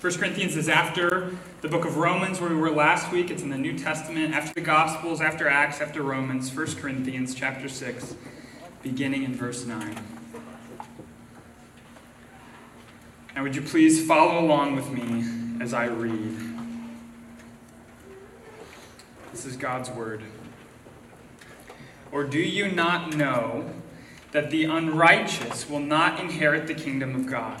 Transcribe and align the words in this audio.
1 0.00 0.14
Corinthians 0.14 0.56
is 0.56 0.68
after 0.68 1.36
the 1.60 1.66
book 1.66 1.84
of 1.84 1.96
Romans, 1.96 2.40
where 2.40 2.50
we 2.50 2.54
were 2.54 2.70
last 2.70 3.10
week. 3.10 3.32
It's 3.32 3.42
in 3.42 3.50
the 3.50 3.58
New 3.58 3.76
Testament, 3.76 4.32
after 4.32 4.54
the 4.54 4.60
Gospels, 4.60 5.20
after 5.20 5.48
Acts, 5.48 5.80
after 5.80 6.04
Romans. 6.04 6.54
1 6.54 6.76
Corinthians 6.76 7.34
chapter 7.34 7.68
6, 7.68 8.14
beginning 8.80 9.24
in 9.24 9.34
verse 9.34 9.66
9. 9.66 9.98
Now, 13.34 13.42
would 13.42 13.56
you 13.56 13.62
please 13.62 14.06
follow 14.06 14.38
along 14.38 14.76
with 14.76 14.88
me 14.88 15.24
as 15.60 15.74
I 15.74 15.86
read? 15.86 16.36
This 19.32 19.46
is 19.46 19.56
God's 19.56 19.90
word. 19.90 20.22
Or 22.12 22.22
do 22.22 22.38
you 22.38 22.70
not 22.70 23.16
know 23.16 23.68
that 24.30 24.52
the 24.52 24.62
unrighteous 24.62 25.68
will 25.68 25.80
not 25.80 26.20
inherit 26.20 26.68
the 26.68 26.74
kingdom 26.74 27.16
of 27.16 27.26
God? 27.26 27.60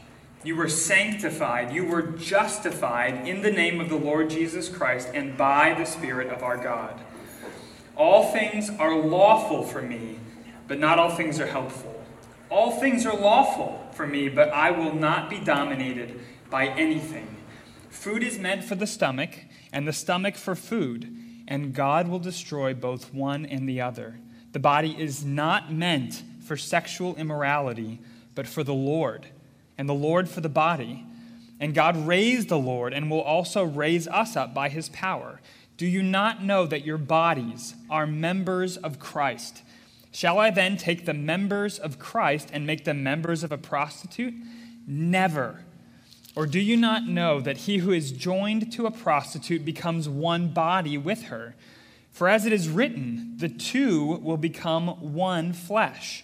you 0.43 0.55
were 0.55 0.69
sanctified. 0.69 1.71
You 1.71 1.85
were 1.85 2.01
justified 2.01 3.27
in 3.27 3.41
the 3.41 3.51
name 3.51 3.79
of 3.79 3.89
the 3.89 3.95
Lord 3.95 4.29
Jesus 4.29 4.69
Christ 4.69 5.09
and 5.13 5.37
by 5.37 5.75
the 5.75 5.85
Spirit 5.85 6.29
of 6.29 6.41
our 6.41 6.57
God. 6.57 6.99
All 7.95 8.31
things 8.31 8.69
are 8.69 8.95
lawful 8.95 9.63
for 9.63 9.81
me, 9.81 10.19
but 10.67 10.79
not 10.79 10.97
all 10.97 11.15
things 11.15 11.39
are 11.39 11.45
helpful. 11.45 12.03
All 12.49 12.71
things 12.71 13.05
are 13.05 13.15
lawful 13.15 13.87
for 13.93 14.07
me, 14.07 14.29
but 14.29 14.49
I 14.49 14.71
will 14.71 14.95
not 14.95 15.29
be 15.29 15.39
dominated 15.39 16.19
by 16.49 16.67
anything. 16.67 17.37
Food 17.89 18.23
is 18.23 18.39
meant 18.39 18.63
for 18.63 18.75
the 18.75 18.87
stomach, 18.87 19.37
and 19.71 19.87
the 19.87 19.93
stomach 19.93 20.35
for 20.35 20.55
food, 20.55 21.15
and 21.47 21.73
God 21.73 22.07
will 22.07 22.19
destroy 22.19 22.73
both 22.73 23.13
one 23.13 23.45
and 23.45 23.69
the 23.69 23.79
other. 23.81 24.19
The 24.53 24.59
body 24.59 24.95
is 24.97 25.23
not 25.23 25.71
meant 25.71 26.23
for 26.43 26.57
sexual 26.57 27.15
immorality, 27.15 27.99
but 28.33 28.47
for 28.47 28.63
the 28.63 28.73
Lord 28.73 29.27
and 29.81 29.89
the 29.89 29.95
Lord 29.95 30.29
for 30.29 30.41
the 30.41 30.47
body. 30.47 31.03
And 31.59 31.73
God 31.73 32.05
raised 32.05 32.49
the 32.49 32.59
Lord 32.59 32.93
and 32.93 33.09
will 33.09 33.21
also 33.21 33.63
raise 33.63 34.07
us 34.07 34.35
up 34.35 34.53
by 34.53 34.69
his 34.69 34.89
power. 34.89 35.41
Do 35.75 35.87
you 35.87 36.03
not 36.03 36.43
know 36.43 36.67
that 36.67 36.85
your 36.85 36.99
bodies 36.99 37.73
are 37.89 38.05
members 38.05 38.77
of 38.77 38.99
Christ? 38.99 39.63
Shall 40.11 40.37
I 40.37 40.51
then 40.51 40.77
take 40.77 41.07
the 41.07 41.15
members 41.15 41.79
of 41.79 41.97
Christ 41.97 42.49
and 42.53 42.67
make 42.67 42.85
them 42.85 43.01
members 43.01 43.43
of 43.43 43.51
a 43.51 43.57
prostitute? 43.57 44.35
Never. 44.85 45.65
Or 46.35 46.45
do 46.45 46.59
you 46.59 46.77
not 46.77 47.07
know 47.07 47.41
that 47.41 47.57
he 47.57 47.79
who 47.79 47.91
is 47.91 48.11
joined 48.11 48.71
to 48.73 48.85
a 48.85 48.91
prostitute 48.91 49.65
becomes 49.65 50.07
one 50.07 50.49
body 50.49 50.95
with 50.95 51.23
her? 51.23 51.55
For 52.11 52.27
as 52.27 52.45
it 52.45 52.53
is 52.53 52.69
written, 52.69 53.33
the 53.37 53.49
two 53.49 54.17
will 54.21 54.37
become 54.37 54.89
one 55.15 55.53
flesh. 55.53 56.23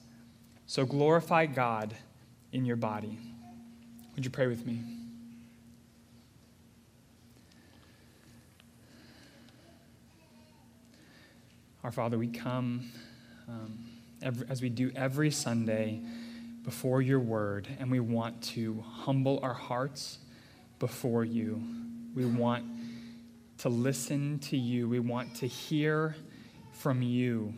So 0.71 0.85
glorify 0.85 1.47
God 1.47 1.93
in 2.53 2.63
your 2.63 2.77
body. 2.77 3.19
Would 4.15 4.23
you 4.23 4.31
pray 4.31 4.47
with 4.47 4.65
me? 4.65 4.79
Our 11.83 11.91
Father, 11.91 12.17
we 12.17 12.27
come 12.27 12.89
um, 13.49 13.79
every, 14.21 14.47
as 14.47 14.61
we 14.61 14.69
do 14.69 14.93
every 14.95 15.29
Sunday 15.29 15.99
before 16.63 17.01
your 17.01 17.19
word, 17.19 17.67
and 17.77 17.91
we 17.91 17.99
want 17.99 18.41
to 18.43 18.81
humble 18.89 19.41
our 19.43 19.53
hearts 19.53 20.19
before 20.79 21.25
you. 21.25 21.61
We 22.15 22.23
want 22.23 22.63
to 23.57 23.67
listen 23.67 24.39
to 24.39 24.55
you. 24.55 24.87
We 24.87 24.99
want 24.99 25.35
to 25.35 25.47
hear 25.47 26.15
from 26.71 27.01
you. 27.01 27.55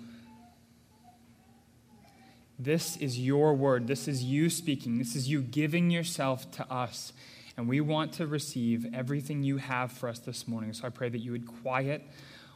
This 2.60 2.98
is 2.98 3.20
your 3.20 3.54
word. 3.54 3.88
This 3.88 4.08
is 4.08 4.24
you 4.24 4.50
speaking. 4.50 4.98
This 4.98 5.16
is 5.16 5.28
you 5.28 5.42
giving 5.42 5.90
yourself 5.90 6.50
to 6.52 6.72
us. 6.72 7.14
And 7.58 7.68
we 7.68 7.82
want 7.82 8.14
to 8.14 8.28
receive 8.28 8.94
everything 8.94 9.44
you 9.44 9.58
have 9.58 9.92
for 9.92 10.10
us 10.10 10.20
this 10.20 10.48
morning. 10.48 10.74
So 10.74 10.88
I 10.88 10.90
pray 10.90 11.10
that 11.10 11.20
you 11.20 11.32
would 11.32 11.48
quiet 11.62 12.04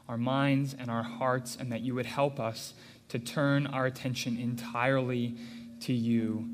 our 0.08 0.18
minds 0.18 0.76
and 0.78 0.90
our 0.90 1.04
hearts 1.04 1.58
and 1.60 1.72
that 1.72 1.82
you 1.82 1.94
would 1.96 2.06
help 2.06 2.40
us 2.40 2.74
to 3.10 3.20
turn 3.20 3.68
our 3.68 3.86
attention 3.86 4.38
entirely 4.38 5.36
to 5.82 5.94
you 5.94 6.50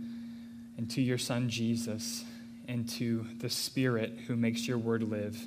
and 0.78 0.90
to 0.92 1.02
your 1.02 1.18
Son 1.18 1.50
Jesus 1.50 2.24
and 2.68 2.88
to 2.90 3.26
the 3.40 3.50
Spirit 3.50 4.14
who 4.28 4.36
makes 4.36 4.68
your 4.68 4.78
word 4.78 5.03
live. 5.03 5.38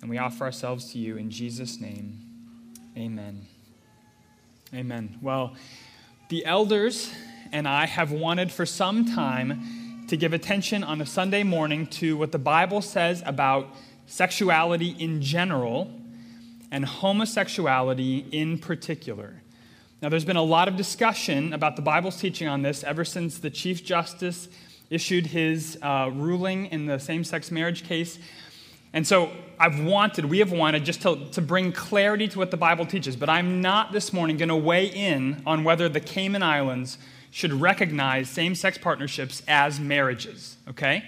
And 0.00 0.10
we 0.10 0.18
offer 0.18 0.44
ourselves 0.44 0.92
to 0.92 0.98
you 0.98 1.16
in 1.16 1.30
Jesus' 1.30 1.80
name. 1.80 2.18
Amen. 2.96 3.46
Amen. 4.74 5.18
Well, 5.20 5.56
the 6.30 6.46
elders 6.46 7.12
and 7.50 7.66
I 7.66 7.86
have 7.86 8.12
wanted 8.12 8.52
for 8.52 8.64
some 8.64 9.04
time 9.04 10.06
to 10.06 10.16
give 10.16 10.32
attention 10.32 10.84
on 10.84 11.00
a 11.00 11.06
Sunday 11.06 11.42
morning 11.42 11.88
to 11.88 12.16
what 12.16 12.30
the 12.30 12.38
Bible 12.38 12.82
says 12.82 13.20
about 13.26 13.66
sexuality 14.06 14.90
in 14.90 15.22
general 15.22 15.92
and 16.70 16.84
homosexuality 16.84 18.26
in 18.30 18.58
particular. 18.58 19.42
Now, 20.00 20.08
there's 20.08 20.24
been 20.24 20.36
a 20.36 20.42
lot 20.42 20.68
of 20.68 20.76
discussion 20.76 21.52
about 21.52 21.74
the 21.74 21.82
Bible's 21.82 22.20
teaching 22.20 22.46
on 22.46 22.62
this 22.62 22.84
ever 22.84 23.04
since 23.04 23.38
the 23.38 23.50
Chief 23.50 23.84
Justice 23.84 24.48
issued 24.88 25.26
his 25.26 25.78
uh, 25.82 26.10
ruling 26.14 26.66
in 26.66 26.86
the 26.86 26.98
same 26.98 27.24
sex 27.24 27.50
marriage 27.50 27.82
case 27.82 28.20
and 28.92 29.06
so 29.06 29.30
I've 29.60 29.78
wanted, 29.78 30.24
we 30.24 30.38
have 30.38 30.52
wanted 30.52 30.86
just 30.86 31.02
to, 31.02 31.16
to 31.32 31.42
bring 31.42 31.70
clarity 31.70 32.26
to 32.28 32.38
what 32.38 32.50
the 32.50 32.56
Bible 32.56 32.86
teaches, 32.86 33.14
but 33.14 33.28
I'm 33.28 33.60
not 33.60 33.92
this 33.92 34.10
morning 34.10 34.38
going 34.38 34.48
to 34.48 34.56
weigh 34.56 34.86
in 34.86 35.42
on 35.44 35.64
whether 35.64 35.86
the 35.86 36.00
Cayman 36.00 36.42
Islands 36.42 36.96
should 37.30 37.52
recognize 37.52 38.30
same 38.30 38.54
sex 38.54 38.78
partnerships 38.78 39.42
as 39.46 39.78
marriages, 39.78 40.56
okay? 40.66 41.04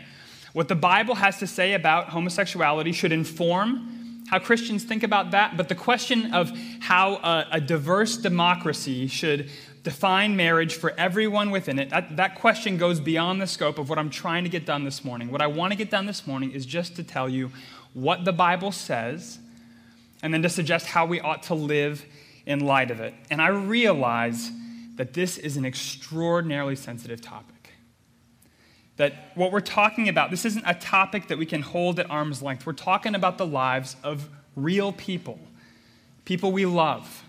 What 0.53 0.69
the 0.69 0.75
Bible 0.75 1.15
has 1.15 1.39
to 1.39 1.47
say 1.47 1.73
about 1.73 2.11
homosexuality 2.11 2.93
should 2.93 3.11
inform 3.11 4.25
how 4.29 4.39
Christians 4.39 4.85
think 4.85 5.03
about 5.03 5.31
that, 5.31 5.57
but 5.57 5.71
the 5.71 5.75
question 5.75 6.35
of 6.35 6.53
how 6.81 7.15
a, 7.17 7.47
a 7.53 7.61
diverse 7.61 8.19
democracy 8.19 9.07
should 9.07 9.49
define 9.83 10.37
marriage 10.37 10.75
for 10.75 10.93
everyone 10.97 11.51
within 11.51 11.79
it, 11.79 11.91
that, 11.91 12.17
that 12.17 12.35
question 12.37 12.77
goes 12.77 13.01
beyond 13.01 13.41
the 13.41 13.47
scope 13.47 13.79
of 13.79 13.89
what 13.89 13.99
I'm 13.99 14.11
trying 14.11 14.45
to 14.45 14.51
get 14.51 14.65
done 14.65 14.85
this 14.85 15.05
morning. 15.05 15.31
What 15.31 15.43
I 15.43 15.49
want 15.49 15.73
to 15.73 15.77
get 15.77 15.91
done 15.91 16.07
this 16.07 16.27
morning 16.27 16.53
is 16.53 16.67
just 16.67 16.95
to 16.97 17.03
tell 17.03 17.29
you 17.29 17.51
what 17.95 18.25
the 18.25 18.33
Bible 18.33 18.73
says 18.73 19.39
and 20.23 20.33
then 20.33 20.43
to 20.43 20.49
suggest 20.49 20.87
how 20.87 21.05
we 21.05 21.21
ought 21.21 21.43
to 21.45 21.55
live 21.55 22.05
in 22.47 22.61
light 22.61 22.91
of 22.91 23.01
it. 23.01 23.15
And 23.31 23.43
I 23.43 23.49
realize 23.49 24.50
that 24.97 25.15
this 25.15 25.39
is 25.39 25.56
an 25.56 25.65
extraordinarily 25.65 26.77
sensitive 26.77 27.21
topic. 27.21 27.71
That 28.97 29.33
what 29.35 29.53
we're 29.53 29.61
talking 29.61 30.09
about, 30.09 30.31
this 30.31 30.44
isn't 30.44 30.65
a 30.67 30.75
topic 30.75 31.29
that 31.29 31.39
we 31.39 31.47
can 31.47 31.62
hold 31.62 31.99
at 31.99 32.11
arm's 32.11 32.43
length. 32.43 32.67
We're 32.67 32.75
talking 32.75 33.15
about 33.15 33.39
the 33.39 33.47
lives 33.47 33.97
of 34.05 34.29
real 34.55 34.93
people, 34.93 35.38
people 36.25 36.53
we 36.53 36.67
love. 36.67 37.25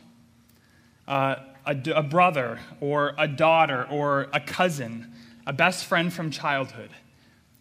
Uh, 1.08 1.36
a, 1.66 1.78
a 1.96 2.04
brother 2.04 2.60
or 2.80 3.14
a 3.18 3.28
daughter 3.28 3.88
or 3.90 4.28
a 4.34 4.40
cousin, 4.40 5.12
a 5.48 5.54
best 5.54 5.86
friend 5.86 6.12
from 6.12 6.30
childhood. 6.32 6.90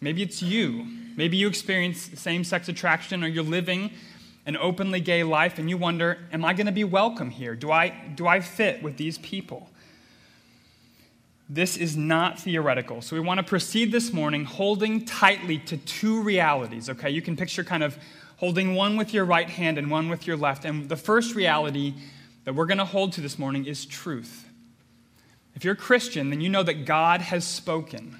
Maybe 0.01 0.23
it's 0.23 0.43
you. 0.43 0.87
Maybe 1.17 1.37
you 1.37 1.49
experience 1.49 2.11
same 2.21 2.45
sex 2.45 2.69
attraction 2.69 3.23
or 3.23 3.27
you're 3.27 3.45
living 3.45 3.91
an 4.45 4.57
openly 4.57 5.01
gay 5.01 5.23
life 5.23 5.59
and 5.59 5.71
you 5.71 5.77
wonder, 5.77 6.19
am 6.33 6.45
I 6.45 6.53
going 6.53 6.67
to 6.67 6.73
be 6.73 6.85
welcome 6.85 7.31
here? 7.31 7.55
Do 7.55 7.71
I, 7.71 7.91
do 8.15 8.27
I 8.27 8.41
fit 8.41 8.83
with 8.83 8.97
these 8.97 9.19
people? 9.19 9.69
This 11.49 11.77
is 11.77 11.97
not 11.97 12.41
theoretical. 12.41 13.03
So 13.03 13.15
we 13.15 13.21
want 13.21 13.39
to 13.39 13.45
proceed 13.45 13.93
this 13.93 14.13
morning 14.13 14.45
holding 14.45 15.05
tightly 15.05 15.59
to 15.59 15.77
two 15.77 16.23
realities, 16.23 16.89
okay? 16.89 17.11
You 17.11 17.23
can 17.23 17.37
picture 17.37 17.63
kind 17.63 17.83
of 17.83 17.99
holding 18.39 18.75
one 18.75 18.97
with 18.97 19.13
your 19.15 19.25
right 19.25 19.49
hand 19.49 19.79
and 19.79 19.91
one 19.91 20.09
with 20.09 20.27
your 20.27 20.37
left. 20.37 20.65
And 20.65 20.89
the 20.89 20.97
first 20.97 21.35
reality 21.35 21.95
that 22.45 22.55
we're 22.55 22.67
going 22.67 22.79
to 22.79 22.85
hold 22.85 23.13
to 23.13 23.21
this 23.21 23.39
morning 23.39 23.67
is 23.67 23.87
truth. 23.87 24.49
If 25.55 25.65
you're 25.65 25.75
a 25.75 25.77
Christian, 25.77 26.31
then 26.31 26.41
you 26.41 26.49
know 26.49 26.63
that 26.63 26.87
God 26.87 27.21
has 27.21 27.47
spoken, 27.47 28.19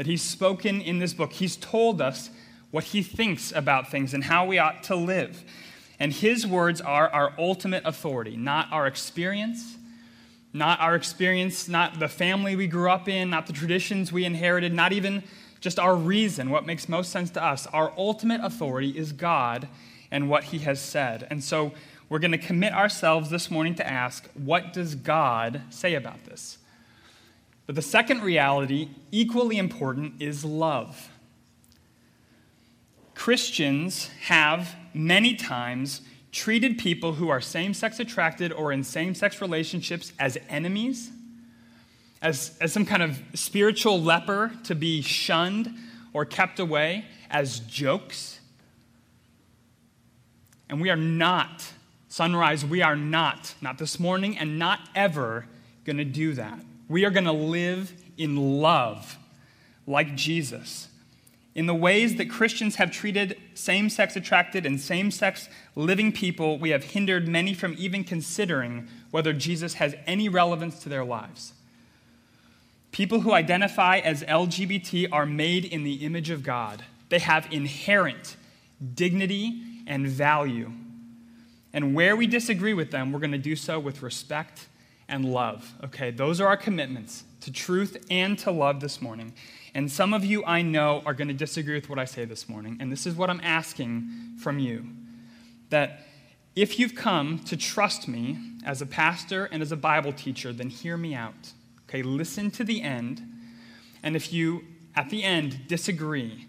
that 0.00 0.06
He's 0.06 0.22
spoken 0.22 0.80
in 0.80 0.98
this 0.98 1.12
book. 1.12 1.30
He's 1.30 1.56
told 1.56 2.00
us 2.00 2.30
what 2.70 2.84
He 2.84 3.02
thinks 3.02 3.52
about 3.52 3.90
things 3.90 4.14
and 4.14 4.24
how 4.24 4.46
we 4.46 4.56
ought 4.56 4.82
to 4.84 4.96
live. 4.96 5.44
And 5.98 6.10
His 6.10 6.46
words 6.46 6.80
are 6.80 7.10
our 7.10 7.34
ultimate 7.36 7.82
authority, 7.84 8.34
not 8.34 8.72
our 8.72 8.86
experience, 8.86 9.76
not 10.54 10.80
our 10.80 10.94
experience, 10.94 11.68
not 11.68 11.98
the 11.98 12.08
family 12.08 12.56
we 12.56 12.66
grew 12.66 12.90
up 12.90 13.10
in, 13.10 13.28
not 13.28 13.46
the 13.46 13.52
traditions 13.52 14.10
we 14.10 14.24
inherited, 14.24 14.72
not 14.72 14.94
even 14.94 15.22
just 15.60 15.78
our 15.78 15.94
reason, 15.94 16.48
what 16.48 16.64
makes 16.64 16.88
most 16.88 17.12
sense 17.12 17.28
to 17.32 17.44
us. 17.44 17.66
Our 17.66 17.92
ultimate 17.98 18.40
authority 18.42 18.96
is 18.96 19.12
God 19.12 19.68
and 20.10 20.30
what 20.30 20.44
He 20.44 20.60
has 20.60 20.80
said. 20.80 21.26
And 21.28 21.44
so 21.44 21.72
we're 22.08 22.20
going 22.20 22.32
to 22.32 22.38
commit 22.38 22.72
ourselves 22.72 23.28
this 23.28 23.50
morning 23.50 23.74
to 23.74 23.86
ask, 23.86 24.30
what 24.32 24.72
does 24.72 24.94
God 24.94 25.60
say 25.68 25.92
about 25.92 26.24
this? 26.24 26.56
But 27.70 27.76
the 27.76 27.82
second 27.82 28.24
reality, 28.24 28.88
equally 29.12 29.56
important, 29.56 30.20
is 30.20 30.44
love. 30.44 31.08
Christians 33.14 34.08
have 34.22 34.74
many 34.92 35.36
times 35.36 36.00
treated 36.32 36.78
people 36.78 37.12
who 37.12 37.28
are 37.28 37.40
same 37.40 37.72
sex 37.72 38.00
attracted 38.00 38.52
or 38.52 38.72
in 38.72 38.82
same 38.82 39.14
sex 39.14 39.40
relationships 39.40 40.12
as 40.18 40.36
enemies, 40.48 41.12
as, 42.20 42.58
as 42.60 42.72
some 42.72 42.84
kind 42.84 43.04
of 43.04 43.22
spiritual 43.34 44.02
leper 44.02 44.50
to 44.64 44.74
be 44.74 45.00
shunned 45.00 45.72
or 46.12 46.24
kept 46.24 46.58
away, 46.58 47.04
as 47.30 47.60
jokes. 47.60 48.40
And 50.68 50.80
we 50.80 50.90
are 50.90 50.96
not, 50.96 51.72
Sunrise, 52.08 52.64
we 52.64 52.82
are 52.82 52.96
not, 52.96 53.54
not 53.60 53.78
this 53.78 54.00
morning 54.00 54.36
and 54.36 54.58
not 54.58 54.80
ever, 54.96 55.46
going 55.84 55.98
to 55.98 56.04
do 56.04 56.34
that. 56.34 56.58
We 56.90 57.04
are 57.04 57.10
going 57.10 57.24
to 57.24 57.32
live 57.32 57.92
in 58.18 58.60
love 58.60 59.16
like 59.86 60.16
Jesus. 60.16 60.88
In 61.54 61.66
the 61.66 61.74
ways 61.74 62.16
that 62.16 62.28
Christians 62.28 62.76
have 62.76 62.90
treated 62.90 63.38
same 63.54 63.88
sex 63.88 64.16
attracted 64.16 64.66
and 64.66 64.80
same 64.80 65.12
sex 65.12 65.48
living 65.76 66.10
people, 66.10 66.58
we 66.58 66.70
have 66.70 66.82
hindered 66.82 67.28
many 67.28 67.54
from 67.54 67.76
even 67.78 68.02
considering 68.02 68.88
whether 69.12 69.32
Jesus 69.32 69.74
has 69.74 69.94
any 70.04 70.28
relevance 70.28 70.80
to 70.80 70.88
their 70.88 71.04
lives. 71.04 71.52
People 72.90 73.20
who 73.20 73.32
identify 73.34 73.98
as 73.98 74.24
LGBT 74.24 75.10
are 75.12 75.26
made 75.26 75.64
in 75.64 75.84
the 75.84 76.04
image 76.04 76.30
of 76.30 76.42
God, 76.42 76.84
they 77.08 77.20
have 77.20 77.46
inherent 77.52 78.34
dignity 78.96 79.62
and 79.86 80.08
value. 80.08 80.72
And 81.72 81.94
where 81.94 82.16
we 82.16 82.26
disagree 82.26 82.74
with 82.74 82.90
them, 82.90 83.12
we're 83.12 83.20
going 83.20 83.30
to 83.30 83.38
do 83.38 83.54
so 83.54 83.78
with 83.78 84.02
respect 84.02 84.66
and 85.10 85.24
love. 85.24 85.74
Okay, 85.84 86.10
those 86.10 86.40
are 86.40 86.46
our 86.46 86.56
commitments 86.56 87.24
to 87.42 87.52
truth 87.52 88.02
and 88.10 88.38
to 88.38 88.50
love 88.50 88.80
this 88.80 89.02
morning. 89.02 89.34
And 89.74 89.90
some 89.90 90.14
of 90.14 90.24
you 90.24 90.44
I 90.44 90.62
know 90.62 91.02
are 91.04 91.14
going 91.14 91.28
to 91.28 91.34
disagree 91.34 91.74
with 91.74 91.88
what 91.88 91.98
I 91.98 92.04
say 92.04 92.24
this 92.24 92.48
morning. 92.48 92.78
And 92.80 92.90
this 92.90 93.06
is 93.06 93.14
what 93.14 93.30
I'm 93.30 93.40
asking 93.42 94.36
from 94.38 94.58
you 94.58 94.86
that 95.70 96.06
if 96.56 96.78
you've 96.78 96.94
come 96.94 97.38
to 97.40 97.56
trust 97.56 98.08
me 98.08 98.36
as 98.64 98.82
a 98.82 98.86
pastor 98.86 99.44
and 99.46 99.62
as 99.62 99.70
a 99.70 99.76
Bible 99.76 100.12
teacher, 100.12 100.52
then 100.52 100.68
hear 100.68 100.96
me 100.96 101.14
out. 101.14 101.52
Okay, 101.88 102.02
listen 102.02 102.50
to 102.52 102.64
the 102.64 102.82
end. 102.82 103.22
And 104.02 104.16
if 104.16 104.32
you, 104.32 104.64
at 104.96 105.10
the 105.10 105.22
end, 105.22 105.68
disagree, 105.68 106.46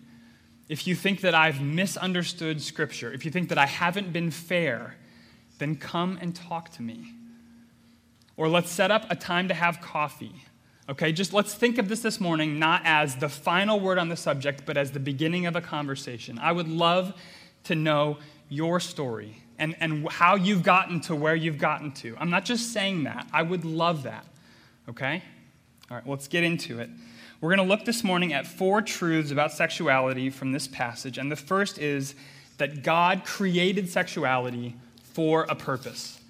if 0.69 0.87
you 0.87 0.95
think 0.95 1.21
that 1.21 1.35
I've 1.35 1.61
misunderstood 1.61 2.61
Scripture, 2.61 3.13
if 3.13 3.25
you 3.25 3.31
think 3.31 3.49
that 3.49 3.57
I 3.57 3.67
haven't 3.67 4.11
been 4.11 4.31
fair, 4.31 4.95
then 5.59 5.75
come 5.75 6.17
and 6.19 6.35
talk 6.35 6.69
to 6.71 6.81
me. 6.81 7.13
Or 8.41 8.49
let's 8.49 8.71
set 8.71 8.89
up 8.89 9.05
a 9.11 9.15
time 9.15 9.49
to 9.49 9.53
have 9.53 9.81
coffee. 9.81 10.33
Okay, 10.89 11.11
just 11.11 11.31
let's 11.31 11.53
think 11.53 11.77
of 11.77 11.87
this 11.87 11.99
this 11.99 12.19
morning 12.19 12.57
not 12.57 12.81
as 12.85 13.17
the 13.17 13.29
final 13.29 13.79
word 13.79 13.99
on 13.99 14.09
the 14.09 14.15
subject, 14.15 14.63
but 14.65 14.77
as 14.77 14.89
the 14.89 14.99
beginning 14.99 15.45
of 15.45 15.55
a 15.55 15.61
conversation. 15.61 16.39
I 16.39 16.51
would 16.51 16.67
love 16.67 17.13
to 17.65 17.75
know 17.75 18.17
your 18.49 18.79
story 18.79 19.43
and, 19.59 19.75
and 19.79 20.09
how 20.09 20.33
you've 20.33 20.63
gotten 20.63 21.01
to 21.01 21.15
where 21.15 21.35
you've 21.35 21.59
gotten 21.59 21.91
to. 21.91 22.15
I'm 22.17 22.31
not 22.31 22.43
just 22.43 22.73
saying 22.73 23.03
that, 23.03 23.27
I 23.31 23.43
would 23.43 23.63
love 23.63 24.01
that. 24.03 24.25
Okay? 24.89 25.21
All 25.91 25.97
right, 25.97 26.07
let's 26.07 26.27
get 26.27 26.43
into 26.43 26.79
it. 26.79 26.89
We're 27.41 27.55
going 27.55 27.67
to 27.69 27.71
look 27.71 27.85
this 27.85 28.03
morning 28.03 28.33
at 28.33 28.47
four 28.47 28.81
truths 28.81 29.29
about 29.29 29.51
sexuality 29.51 30.31
from 30.31 30.51
this 30.51 30.67
passage. 30.67 31.19
And 31.19 31.31
the 31.31 31.35
first 31.35 31.77
is 31.77 32.15
that 32.57 32.81
God 32.81 33.23
created 33.23 33.87
sexuality 33.87 34.77
for 35.13 35.43
a 35.47 35.53
purpose 35.53 36.20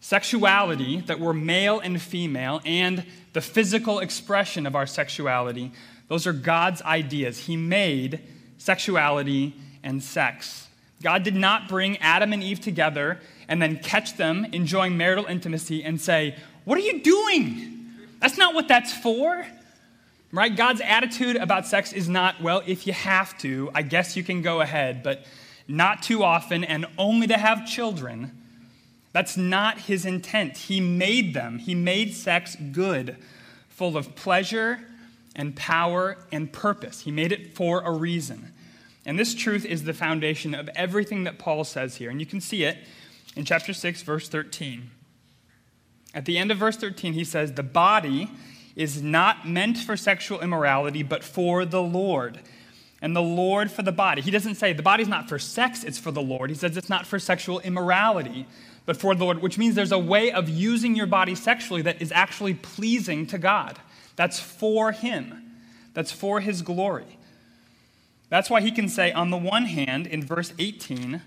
sexuality, 0.00 1.00
that 1.02 1.20
we're 1.20 1.32
male 1.32 1.78
and 1.80 2.00
female, 2.00 2.60
and 2.64 3.04
the 3.32 3.40
physical 3.40 4.00
expression 4.00 4.66
of 4.66 4.74
our 4.74 4.86
sexuality, 4.86 5.72
those 6.08 6.26
are 6.26 6.32
God's 6.32 6.82
ideas. 6.82 7.38
He 7.38 7.56
made 7.56 8.20
sexuality 8.58 9.54
and 9.82 10.02
sex. 10.02 10.66
God 11.02 11.22
did 11.22 11.36
not 11.36 11.68
bring 11.68 11.96
Adam 11.98 12.32
and 12.32 12.42
Eve 12.42 12.60
together 12.60 13.20
and 13.48 13.60
then 13.60 13.78
catch 13.78 14.16
them 14.16 14.46
enjoying 14.52 14.96
marital 14.96 15.26
intimacy 15.26 15.82
and 15.82 16.00
say, 16.00 16.36
What 16.64 16.78
are 16.78 16.82
you 16.82 17.00
doing? 17.00 17.88
That's 18.20 18.36
not 18.36 18.54
what 18.54 18.68
that's 18.68 18.92
for. 18.92 19.46
Right? 20.32 20.54
God's 20.54 20.80
attitude 20.80 21.36
about 21.36 21.66
sex 21.66 21.92
is 21.92 22.08
not, 22.08 22.40
well, 22.40 22.62
if 22.66 22.86
you 22.86 22.92
have 22.92 23.36
to, 23.38 23.70
I 23.74 23.82
guess 23.82 24.16
you 24.16 24.22
can 24.22 24.42
go 24.42 24.60
ahead, 24.60 25.02
but 25.02 25.24
not 25.66 26.02
too 26.02 26.22
often 26.22 26.62
and 26.62 26.86
only 26.98 27.26
to 27.28 27.36
have 27.36 27.66
children. 27.66 28.39
That's 29.12 29.36
not 29.36 29.82
his 29.82 30.06
intent. 30.06 30.56
He 30.56 30.80
made 30.80 31.34
them, 31.34 31.58
he 31.58 31.74
made 31.74 32.14
sex 32.14 32.56
good, 32.72 33.16
full 33.68 33.96
of 33.96 34.14
pleasure 34.14 34.80
and 35.34 35.56
power 35.56 36.18
and 36.30 36.52
purpose. 36.52 37.00
He 37.00 37.10
made 37.10 37.32
it 37.32 37.54
for 37.54 37.80
a 37.82 37.90
reason. 37.90 38.52
And 39.06 39.18
this 39.18 39.34
truth 39.34 39.64
is 39.64 39.84
the 39.84 39.94
foundation 39.94 40.54
of 40.54 40.68
everything 40.74 41.24
that 41.24 41.38
Paul 41.38 41.64
says 41.64 41.96
here. 41.96 42.10
And 42.10 42.20
you 42.20 42.26
can 42.26 42.40
see 42.40 42.64
it 42.64 42.78
in 43.34 43.44
chapter 43.44 43.72
6, 43.72 44.02
verse 44.02 44.28
13. 44.28 44.90
At 46.12 46.24
the 46.24 46.38
end 46.38 46.50
of 46.50 46.58
verse 46.58 46.76
13, 46.76 47.12
he 47.12 47.24
says, 47.24 47.52
The 47.52 47.62
body 47.62 48.30
is 48.76 49.02
not 49.02 49.48
meant 49.48 49.78
for 49.78 49.96
sexual 49.96 50.40
immorality, 50.40 51.02
but 51.02 51.24
for 51.24 51.64
the 51.64 51.82
Lord. 51.82 52.40
And 53.02 53.16
the 53.16 53.22
Lord 53.22 53.70
for 53.70 53.82
the 53.82 53.92
body. 53.92 54.20
He 54.20 54.30
doesn't 54.30 54.56
say 54.56 54.72
the 54.72 54.82
body's 54.82 55.08
not 55.08 55.28
for 55.28 55.38
sex, 55.38 55.84
it's 55.84 55.98
for 55.98 56.10
the 56.10 56.20
Lord. 56.20 56.50
He 56.50 56.56
says 56.56 56.76
it's 56.76 56.90
not 56.90 57.06
for 57.06 57.18
sexual 57.18 57.60
immorality, 57.60 58.46
but 58.86 58.96
for 58.96 59.14
the 59.14 59.24
Lord, 59.24 59.42
which 59.42 59.58
means 59.58 59.74
there's 59.74 59.92
a 59.92 59.98
way 59.98 60.32
of 60.32 60.48
using 60.48 60.94
your 60.94 61.06
body 61.06 61.34
sexually 61.34 61.82
that 61.82 62.00
is 62.00 62.12
actually 62.12 62.54
pleasing 62.54 63.26
to 63.28 63.38
God. 63.38 63.78
That's 64.16 64.40
for 64.40 64.92
Him, 64.92 65.54
that's 65.94 66.12
for 66.12 66.40
His 66.40 66.62
glory. 66.62 67.18
That's 68.28 68.48
why 68.48 68.60
He 68.60 68.70
can 68.70 68.88
say, 68.88 69.12
on 69.12 69.30
the 69.30 69.36
one 69.36 69.64
hand, 69.64 70.06
in 70.06 70.24
verse 70.24 70.52
18, 70.58 71.22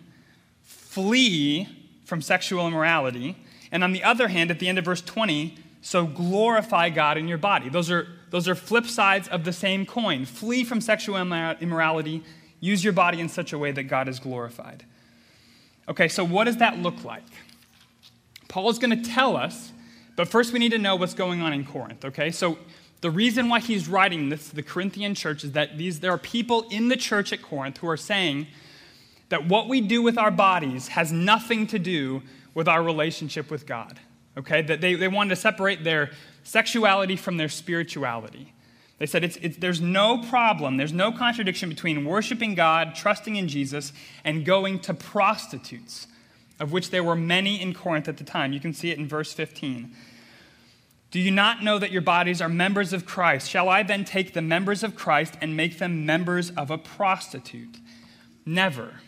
flee 0.61 1.67
from 2.05 2.21
sexual 2.21 2.67
immorality, 2.67 3.35
and 3.71 3.83
on 3.83 3.91
the 3.91 4.03
other 4.03 4.27
hand, 4.27 4.51
at 4.51 4.59
the 4.59 4.67
end 4.67 4.77
of 4.77 4.85
verse 4.85 5.01
20, 5.01 5.55
so 5.81 6.05
glorify 6.05 6.89
God 6.89 7.17
in 7.17 7.27
your 7.27 7.37
body. 7.37 7.67
Those 7.69 7.91
are, 7.91 8.07
those 8.29 8.47
are 8.47 8.55
flip 8.55 8.85
sides 8.85 9.27
of 9.27 9.43
the 9.43 9.51
same 9.51 9.85
coin. 9.85 10.25
Flee 10.25 10.63
from 10.63 10.79
sexual 10.79 11.17
immorality, 11.17 12.23
use 12.61 12.83
your 12.83 12.93
body 12.93 13.19
in 13.19 13.27
such 13.27 13.51
a 13.51 13.57
way 13.57 13.71
that 13.71 13.83
God 13.83 14.07
is 14.07 14.19
glorified. 14.19 14.85
Okay, 15.89 16.07
so 16.07 16.23
what 16.23 16.45
does 16.45 16.57
that 16.57 16.77
look 16.77 17.03
like? 17.03 17.25
Paul 18.53 18.69
is 18.69 18.77
going 18.77 18.95
to 18.95 19.09
tell 19.09 19.35
us, 19.35 19.71
but 20.15 20.27
first 20.27 20.53
we 20.53 20.59
need 20.59 20.73
to 20.73 20.77
know 20.77 20.95
what's 20.95 21.15
going 21.15 21.41
on 21.41 21.53
in 21.53 21.65
Corinth, 21.65 22.05
okay? 22.05 22.29
So 22.29 22.59
the 23.01 23.09
reason 23.09 23.49
why 23.49 23.59
he's 23.59 23.87
writing 23.87 24.29
this 24.29 24.49
to 24.49 24.55
the 24.55 24.61
Corinthian 24.61 25.15
church 25.15 25.43
is 25.43 25.53
that 25.53 25.75
these, 25.79 26.01
there 26.01 26.11
are 26.11 26.19
people 26.19 26.67
in 26.69 26.87
the 26.87 26.95
church 26.95 27.33
at 27.33 27.41
Corinth 27.41 27.79
who 27.79 27.89
are 27.89 27.97
saying 27.97 28.45
that 29.29 29.47
what 29.47 29.67
we 29.67 29.81
do 29.81 30.03
with 30.03 30.19
our 30.19 30.29
bodies 30.29 30.89
has 30.89 31.11
nothing 31.11 31.65
to 31.65 31.79
do 31.79 32.21
with 32.53 32.67
our 32.67 32.83
relationship 32.83 33.49
with 33.49 33.65
God, 33.65 33.99
okay? 34.37 34.61
That 34.61 34.81
they, 34.81 34.93
they 34.93 35.07
wanted 35.07 35.31
to 35.31 35.35
separate 35.35 35.83
their 35.83 36.11
sexuality 36.43 37.15
from 37.15 37.37
their 37.37 37.49
spirituality. 37.49 38.53
They 38.99 39.07
said 39.07 39.23
it's, 39.23 39.37
it's, 39.37 39.57
there's 39.57 39.81
no 39.81 40.19
problem, 40.19 40.77
there's 40.77 40.93
no 40.93 41.11
contradiction 41.11 41.69
between 41.69 42.05
worshiping 42.05 42.53
God, 42.53 42.93
trusting 42.93 43.35
in 43.35 43.47
Jesus, 43.47 43.93
and 44.23 44.45
going 44.45 44.77
to 44.81 44.93
prostitutes 44.93 46.05
of 46.63 46.71
which 46.71 46.91
there 46.91 47.03
were 47.03 47.15
many 47.15 47.61
in 47.61 47.73
Corinth 47.73 48.07
at 48.07 48.15
the 48.15 48.23
time. 48.23 48.53
You 48.53 48.59
can 48.61 48.73
see 48.73 48.89
it 48.89 48.97
in 48.97 49.05
verse 49.05 49.33
15. 49.33 49.93
Do 51.11 51.19
you 51.19 51.29
not 51.29 51.61
know 51.61 51.77
that 51.77 51.91
your 51.91 52.01
bodies 52.01 52.41
are 52.41 52.47
members 52.47 52.93
of 52.93 53.05
Christ? 53.05 53.49
Shall 53.49 53.67
I 53.67 53.83
then 53.83 54.05
take 54.05 54.33
the 54.33 54.41
members 54.41 54.81
of 54.81 54.95
Christ 54.95 55.33
and 55.41 55.57
make 55.57 55.77
them 55.77 56.05
members 56.05 56.51
of 56.51 56.71
a 56.71 56.77
prostitute? 56.77 57.79
Never. 58.45 59.01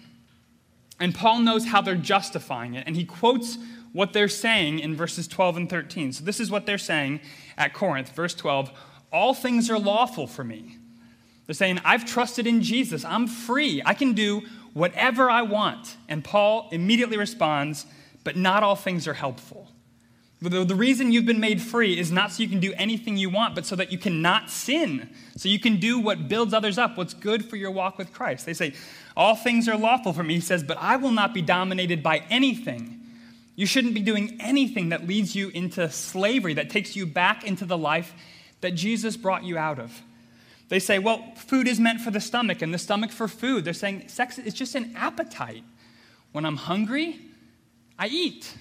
And 1.00 1.15
Paul 1.15 1.39
knows 1.39 1.67
how 1.67 1.79
they're 1.79 1.95
justifying 1.95 2.75
it, 2.75 2.83
and 2.85 2.97
he 2.97 3.05
quotes 3.05 3.57
what 3.93 4.12
they're 4.12 4.27
saying 4.27 4.79
in 4.79 4.93
verses 4.93 5.25
12 5.25 5.55
and 5.55 5.69
13. 5.69 6.12
So 6.12 6.25
this 6.25 6.41
is 6.41 6.51
what 6.51 6.65
they're 6.65 6.77
saying 6.77 7.21
at 7.57 7.74
Corinth, 7.74 8.09
verse 8.09 8.35
12 8.35 8.69
All 9.13 9.33
things 9.33 9.69
are 9.69 9.79
lawful 9.79 10.27
for 10.27 10.43
me. 10.43 10.75
They're 11.45 11.53
saying, 11.53 11.79
I've 11.85 12.03
trusted 12.03 12.47
in 12.47 12.62
Jesus. 12.62 13.05
I'm 13.05 13.27
free. 13.27 13.81
I 13.85 13.93
can 13.93 14.12
do 14.12 14.43
whatever 14.75 15.29
I 15.32 15.41
want. 15.41 15.96
And 16.08 16.24
Paul 16.24 16.67
immediately 16.72 17.17
responds, 17.17 17.88
But 18.24 18.36
not 18.36 18.62
all 18.62 18.75
things 18.75 19.08
are 19.08 19.15
helpful. 19.15 19.70
The, 20.41 20.75
reason 20.75 21.12
you've 21.12 21.25
been 21.25 21.39
made 21.39 21.60
free 21.62 21.98
is 21.98 22.12
not 22.12 22.32
so 22.32 22.44
you 22.44 22.50
can 22.50 22.60
do 22.60 22.74
anything 22.77 23.17
you 23.17 23.32
want, 23.32 23.55
but 23.55 23.65
so 23.65 23.75
that 23.77 23.91
you 23.91 23.98
cannot 23.98 24.51
sin. 24.51 25.10
So 25.38 25.50
you 25.50 25.60
can 25.60 25.77
do 25.77 25.98
what 25.98 26.27
builds 26.27 26.53
others 26.53 26.77
up, 26.77 26.98
what's 26.98 27.15
good 27.15 27.46
for 27.46 27.55
your 27.55 27.72
walk 27.72 27.98
with 27.98 28.13
Christ. 28.13 28.46
They 28.46 28.53
say, 28.53 28.74
All 29.17 29.36
things 29.36 29.67
are 29.67 29.77
lawful 29.77 30.13
for 30.13 30.24
me. 30.24 30.36
He 30.36 30.41
says, 30.41 30.62
But 30.62 30.77
I 30.77 30.98
will 30.98 31.12
not 31.12 31.34
be 31.34 31.41
dominated 31.41 32.03
by 32.03 32.24
anything. 32.29 33.00
You 33.55 33.65
shouldn't 33.65 33.94
be 33.94 34.01
doing 34.01 34.38
anything 34.41 34.89
that 34.89 35.08
leads 35.08 35.36
you 35.36 35.50
into 35.50 35.89
slavery, 35.89 36.53
that 36.55 36.70
takes 36.70 36.96
you 36.98 37.05
back 37.05 37.46
into 37.46 37.65
the 37.65 37.77
life 37.77 38.13
that 38.60 38.72
Jesus 38.72 39.15
brought 39.15 39.46
you 39.46 39.58
out 39.58 39.79
of. 39.79 40.01
They 40.67 40.79
say, 40.79 41.00
well, 41.00 41.24
food 41.36 41.67
is 41.67 41.79
meant 41.79 42.01
for 42.01 42.12
the 42.12 42.19
stomach 42.19 42.62
and 42.62 42.74
the 42.74 42.77
stomach 42.77 43.12
for 43.12 43.27
food. 43.27 43.65
They're 43.65 43.74
saying 43.74 44.07
sex 44.07 44.39
is 44.39 44.53
just 44.53 44.75
an 44.75 44.93
appetite. 44.95 45.63
When 46.31 46.45
I'm 46.45 46.57
hungry, 46.57 47.19
I 48.00 48.07
eat. 48.07 48.53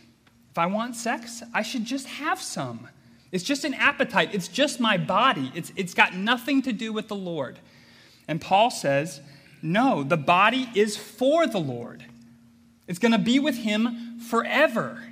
If 0.51 0.59
I 0.59 0.67
want 0.67 0.97
sex, 0.97 1.43
I 1.53 1.63
should 1.63 1.85
just 1.85 2.07
have 2.07 2.41
some. 2.41 2.89
It's 3.33 3.43
just 3.43 3.65
an 3.65 3.75
appetite. 3.75 4.31
It's 4.33 4.47
just 4.47 4.79
my 4.79 4.97
body. 4.97 5.51
It's, 5.55 5.73
it's 5.75 5.95
got 5.95 6.15
nothing 6.15 6.63
to 6.63 6.73
do 6.73 6.93
with 6.93 7.09
the 7.09 7.17
Lord. 7.17 7.59
And 8.29 8.41
Paul 8.41 8.71
says, 8.71 9.21
no, 9.61 10.05
the 10.05 10.17
body 10.17 10.69
is 10.75 10.97
for 10.97 11.47
the 11.47 11.59
Lord. 11.59 12.05
It's 12.87 12.99
going 12.99 13.13
to 13.13 13.19
be 13.19 13.39
with 13.39 13.57
him 13.57 14.21
forever. 14.21 15.03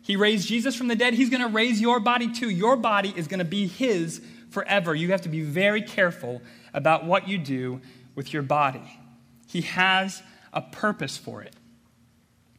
He 0.00 0.14
raised 0.16 0.46
Jesus 0.46 0.76
from 0.76 0.86
the 0.86 0.94
dead. 0.94 1.14
He's 1.14 1.28
going 1.28 1.42
to 1.42 1.48
raise 1.48 1.80
your 1.80 1.98
body 1.98 2.32
too. 2.32 2.48
Your 2.48 2.76
body 2.76 3.12
is 3.16 3.26
going 3.26 3.40
to 3.40 3.44
be 3.44 3.66
his 3.66 4.22
forever. 4.56 4.94
You 4.94 5.10
have 5.10 5.20
to 5.20 5.28
be 5.28 5.42
very 5.42 5.82
careful 5.82 6.40
about 6.72 7.04
what 7.04 7.28
you 7.28 7.36
do 7.36 7.82
with 8.14 8.32
your 8.32 8.40
body. 8.40 8.98
He 9.46 9.60
has 9.60 10.22
a 10.54 10.62
purpose 10.62 11.18
for 11.18 11.42
it. 11.42 11.52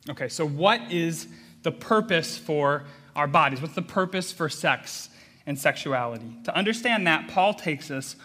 Okay, 0.07 0.29
so 0.29 0.47
what 0.47 0.79
is 0.91 1.27
the 1.63 1.71
purpose 1.71 2.37
for 2.37 2.83
our 3.15 3.25
bodies? 3.25 3.63
What's 3.63 3.73
the 3.73 3.81
purpose 3.81 4.31
for 4.31 4.47
sex 4.47 5.09
and 5.47 5.57
sexuality? 5.57 6.37
To 6.43 6.55
understand 6.55 7.07
that, 7.07 7.29
Paul 7.29 7.55
takes 7.55 7.89
us 7.89 8.15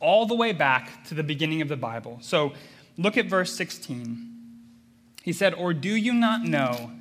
all 0.00 0.24
the 0.24 0.34
way 0.34 0.52
back 0.52 1.04
to 1.08 1.14
the 1.14 1.22
beginning 1.22 1.60
of 1.60 1.68
the 1.68 1.76
Bible. 1.76 2.16
So 2.22 2.54
look 2.96 3.18
at 3.18 3.26
verse 3.26 3.54
16. 3.54 4.26
He 5.22 5.34
said, 5.34 5.52
Or 5.52 5.74
do 5.74 5.94
you 5.94 6.14
not 6.14 6.44
know 6.44 6.92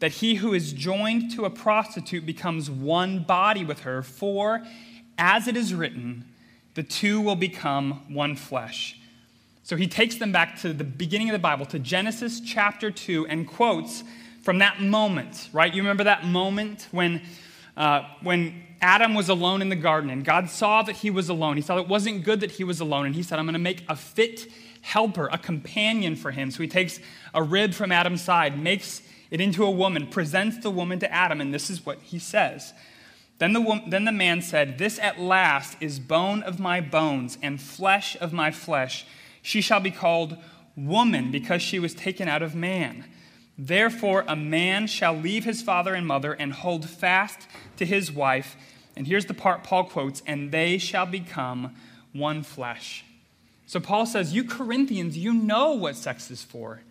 that 0.00 0.12
he 0.12 0.34
who 0.34 0.52
is 0.52 0.74
joined 0.74 1.30
to 1.36 1.46
a 1.46 1.50
prostitute 1.50 2.26
becomes 2.26 2.70
one 2.70 3.22
body 3.22 3.64
with 3.64 3.80
her? 3.80 4.02
For, 4.02 4.62
as 5.20 5.46
it 5.46 5.56
is 5.56 5.72
written, 5.72 6.24
the 6.74 6.82
two 6.82 7.20
will 7.20 7.36
become 7.36 8.02
one 8.12 8.34
flesh. 8.34 8.98
So 9.62 9.76
he 9.76 9.86
takes 9.86 10.16
them 10.16 10.32
back 10.32 10.58
to 10.62 10.72
the 10.72 10.82
beginning 10.82 11.28
of 11.28 11.34
the 11.34 11.38
Bible, 11.38 11.66
to 11.66 11.78
Genesis 11.78 12.40
chapter 12.40 12.90
2, 12.90 13.26
and 13.26 13.46
quotes 13.46 14.02
from 14.42 14.58
that 14.58 14.80
moment, 14.80 15.50
right? 15.52 15.72
You 15.72 15.82
remember 15.82 16.04
that 16.04 16.24
moment 16.24 16.88
when, 16.90 17.22
uh, 17.76 18.02
when 18.22 18.64
Adam 18.80 19.14
was 19.14 19.28
alone 19.28 19.60
in 19.60 19.68
the 19.68 19.76
garden 19.76 20.08
and 20.10 20.24
God 20.24 20.48
saw 20.48 20.82
that 20.82 20.96
he 20.96 21.10
was 21.10 21.28
alone. 21.28 21.56
He 21.56 21.62
saw 21.62 21.78
it 21.78 21.86
wasn't 21.86 22.24
good 22.24 22.40
that 22.40 22.52
he 22.52 22.64
was 22.64 22.80
alone, 22.80 23.06
and 23.06 23.14
he 23.14 23.22
said, 23.22 23.38
I'm 23.38 23.44
going 23.44 23.52
to 23.52 23.58
make 23.58 23.84
a 23.88 23.94
fit 23.94 24.50
helper, 24.80 25.28
a 25.30 25.38
companion 25.38 26.16
for 26.16 26.30
him. 26.30 26.50
So 26.50 26.62
he 26.62 26.68
takes 26.68 26.98
a 27.34 27.42
rib 27.42 27.74
from 27.74 27.92
Adam's 27.92 28.22
side, 28.22 28.58
makes 28.58 29.02
it 29.30 29.40
into 29.40 29.64
a 29.64 29.70
woman, 29.70 30.06
presents 30.06 30.58
the 30.58 30.70
woman 30.70 30.98
to 31.00 31.12
Adam, 31.12 31.40
and 31.40 31.52
this 31.52 31.68
is 31.68 31.84
what 31.84 32.00
he 32.00 32.18
says. 32.18 32.72
Then 33.40 33.54
the, 33.54 33.82
then 33.86 34.04
the 34.04 34.12
man 34.12 34.42
said, 34.42 34.76
This 34.76 34.98
at 34.98 35.18
last 35.18 35.78
is 35.80 35.98
bone 35.98 36.42
of 36.42 36.60
my 36.60 36.82
bones 36.82 37.38
and 37.42 37.60
flesh 37.60 38.14
of 38.20 38.34
my 38.34 38.50
flesh. 38.50 39.06
She 39.40 39.62
shall 39.62 39.80
be 39.80 39.90
called 39.90 40.36
woman 40.76 41.30
because 41.32 41.62
she 41.62 41.78
was 41.78 41.94
taken 41.94 42.28
out 42.28 42.42
of 42.42 42.54
man. 42.54 43.06
Therefore, 43.56 44.26
a 44.28 44.36
man 44.36 44.86
shall 44.86 45.14
leave 45.14 45.44
his 45.44 45.62
father 45.62 45.94
and 45.94 46.06
mother 46.06 46.34
and 46.34 46.52
hold 46.52 46.86
fast 46.86 47.48
to 47.78 47.86
his 47.86 48.12
wife. 48.12 48.56
And 48.94 49.06
here's 49.06 49.24
the 49.24 49.34
part 49.34 49.64
Paul 49.64 49.84
quotes, 49.84 50.22
and 50.26 50.52
they 50.52 50.76
shall 50.76 51.06
become 51.06 51.74
one 52.12 52.42
flesh. 52.42 53.06
So 53.64 53.80
Paul 53.80 54.04
says, 54.04 54.34
You 54.34 54.44
Corinthians, 54.44 55.16
you 55.16 55.32
know 55.32 55.72
what 55.72 55.96
sex 55.96 56.30
is 56.30 56.42
for. 56.42 56.82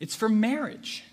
It's 0.00 0.16
for 0.16 0.30
marriage. 0.30 1.04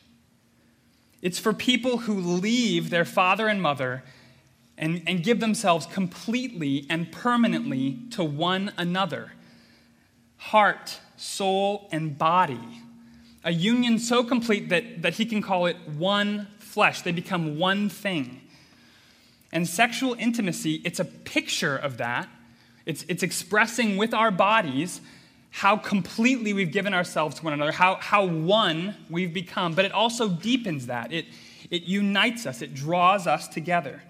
It's 1.22 1.40
for 1.40 1.52
people 1.52 2.00
who 2.00 2.18
leave 2.18 2.92
their 2.92 3.06
father 3.06 3.50
and 3.50 3.62
mother 3.62 4.04
and, 4.78 5.04
and 5.08 5.24
give 5.24 5.40
themselves 5.40 5.86
completely 5.86 6.86
and 6.90 7.12
permanently 7.12 8.00
to 8.12 8.24
one 8.24 8.72
another 8.78 9.32
heart, 10.38 11.00
soul, 11.16 11.88
and 11.92 12.18
body 12.18 12.84
a 13.44 13.52
union 13.52 14.00
so 14.00 14.24
complete 14.24 14.70
that, 14.70 15.02
that 15.02 15.16
he 15.16 15.26
can 15.26 15.42
call 15.42 15.66
it 15.66 15.76
one 15.98 16.48
flesh. 16.60 17.02
They 17.02 17.12
become 17.12 17.58
one 17.58 17.90
thing. 17.90 18.42
And 19.52 19.68
sexual 19.68 20.16
intimacy, 20.18 20.82
it's 20.84 21.00
a 21.00 21.06
picture 21.06 21.76
of 21.76 21.98
that. 21.98 22.28
It's, 22.86 23.06
it's 23.08 23.24
expressing 23.24 23.98
with 23.98 24.14
our 24.14 24.32
bodies 24.32 25.02
how 25.52 25.78
completely 25.78 26.54
we've 26.54 26.72
given 26.72 26.94
ourselves 26.94 27.36
to 27.36 27.44
one 27.44 27.54
another, 27.54 27.72
how, 27.72 27.96
how 27.96 28.26
one 28.26 28.96
we've 29.10 29.34
become. 29.34 29.74
But 29.74 29.86
it 29.86 29.92
also 29.92 30.30
deepens 30.30 30.88
that. 30.88 31.14
It, 31.14 31.26
it 31.70 31.84
unites 31.84 32.46
us, 32.46 32.62
it 32.62 32.74
draws 32.74 33.28
us 33.28 33.48
together. 33.48 34.02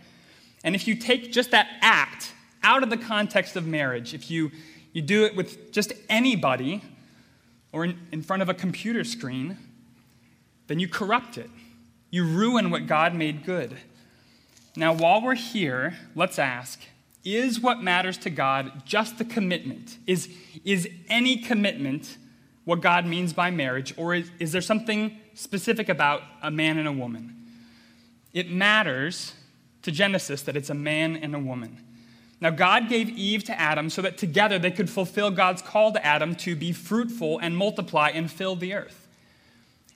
And 0.64 0.76
if 0.76 0.88
you 0.88 0.96
take 0.96 1.32
just 1.32 1.52
that 1.52 1.68
act 1.82 2.34
out 2.64 2.84
of 2.84 2.90
the 2.90 2.98
context 2.98 3.56
of 3.56 3.68
marriage, 3.68 4.14
if 4.14 4.32
you, 4.32 4.52
you 4.94 5.02
do 5.02 5.26
it 5.26 5.36
with 5.36 5.72
just 5.72 5.94
anybody, 6.10 6.82
or 7.72 7.86
in, 7.86 8.00
in 8.12 8.22
front 8.22 8.42
of 8.42 8.50
a 8.50 8.54
computer 8.54 9.04
screen, 9.04 9.58
then 10.68 10.80
you 10.80 10.88
corrupt 10.88 11.38
it. 11.38 11.50
You 12.12 12.26
ruin 12.26 12.70
what 12.70 12.88
God 12.88 13.16
made 13.16 13.44
good. 13.44 13.76
Now, 14.76 14.94
while 14.94 15.22
we're 15.22 15.36
here, 15.36 15.98
let's 16.16 16.40
ask 16.40 16.80
is 17.26 17.60
what 17.62 17.82
matters 17.82 18.18
to 18.18 18.30
God 18.30 18.86
just 18.86 19.18
the 19.18 19.24
commitment? 19.24 19.98
Is, 20.06 20.30
is 20.66 20.90
any 21.08 21.38
commitment 21.38 22.18
what 22.66 22.82
God 22.82 23.06
means 23.06 23.34
by 23.34 23.50
marriage, 23.50 23.94
or 23.98 24.16
is, 24.16 24.32
is 24.40 24.52
there 24.52 24.62
something 24.62 25.18
specific 25.34 25.90
about 25.90 26.22
a 26.42 26.52
man 26.52 26.78
and 26.78 26.88
a 26.88 26.92
woman? 26.92 27.36
It 28.34 28.50
matters 28.50 29.34
to 29.84 29.92
Genesis 29.92 30.42
that 30.44 30.58
it's 30.58 30.70
a 30.70 30.76
man 30.76 31.16
and 31.16 31.36
a 31.36 31.40
woman. 31.40 31.78
Now, 32.42 32.50
God 32.50 32.90
gave 32.90 33.10
Eve 33.10 33.46
to 33.46 33.58
Adam 33.58 33.90
so 33.90 34.02
that 34.02 34.18
together 34.18 34.60
they 34.60 34.72
could 34.72 34.90
fulfill 34.90 35.32
God's 35.32 35.62
call 35.62 35.94
to 35.94 36.06
Adam 36.06 36.36
to 36.38 36.56
be 36.56 36.74
fruitful 36.74 37.40
and 37.40 37.56
multiply 37.56 38.10
and 38.10 38.30
fill 38.30 38.56
the 38.56 38.74
earth. 38.74 39.08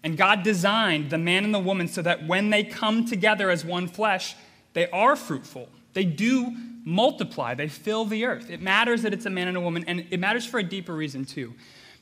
And 0.03 0.15
God 0.17 0.43
designed 0.43 1.09
the 1.09 1.17
man 1.17 1.43
and 1.43 1.53
the 1.53 1.59
woman 1.59 1.87
so 1.89 2.01
that 2.03 2.25
when 2.25 2.49
they 2.49 2.63
come 2.63 3.05
together 3.05 3.49
as 3.49 3.65
one 3.65 3.87
flesh, 3.87 4.35
they 4.73 4.89
are 4.91 5.15
fruitful. 5.15 5.67
They 5.93 6.05
do 6.05 6.55
multiply, 6.85 7.53
they 7.53 7.67
fill 7.67 8.05
the 8.05 8.23
earth. 8.23 8.49
It 8.49 8.61
matters 8.61 9.01
that 9.01 9.13
it's 9.13 9.25
a 9.25 9.29
man 9.29 9.49
and 9.49 9.57
a 9.57 9.61
woman, 9.61 9.83
and 9.85 10.05
it 10.09 10.19
matters 10.21 10.45
for 10.45 10.57
a 10.57 10.63
deeper 10.63 10.93
reason, 10.93 11.25
too. 11.25 11.53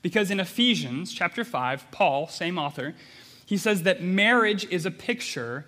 Because 0.04 0.30
in 0.30 0.40
Ephesians 0.40 1.12
chapter 1.12 1.44
5, 1.44 1.90
Paul, 1.90 2.28
same 2.28 2.60
author, 2.60 2.94
he 3.48 3.58
says 3.58 3.82
that 3.84 4.04
marriage 4.04 4.68
is 4.70 4.86
a 4.86 4.92
picture 4.92 5.66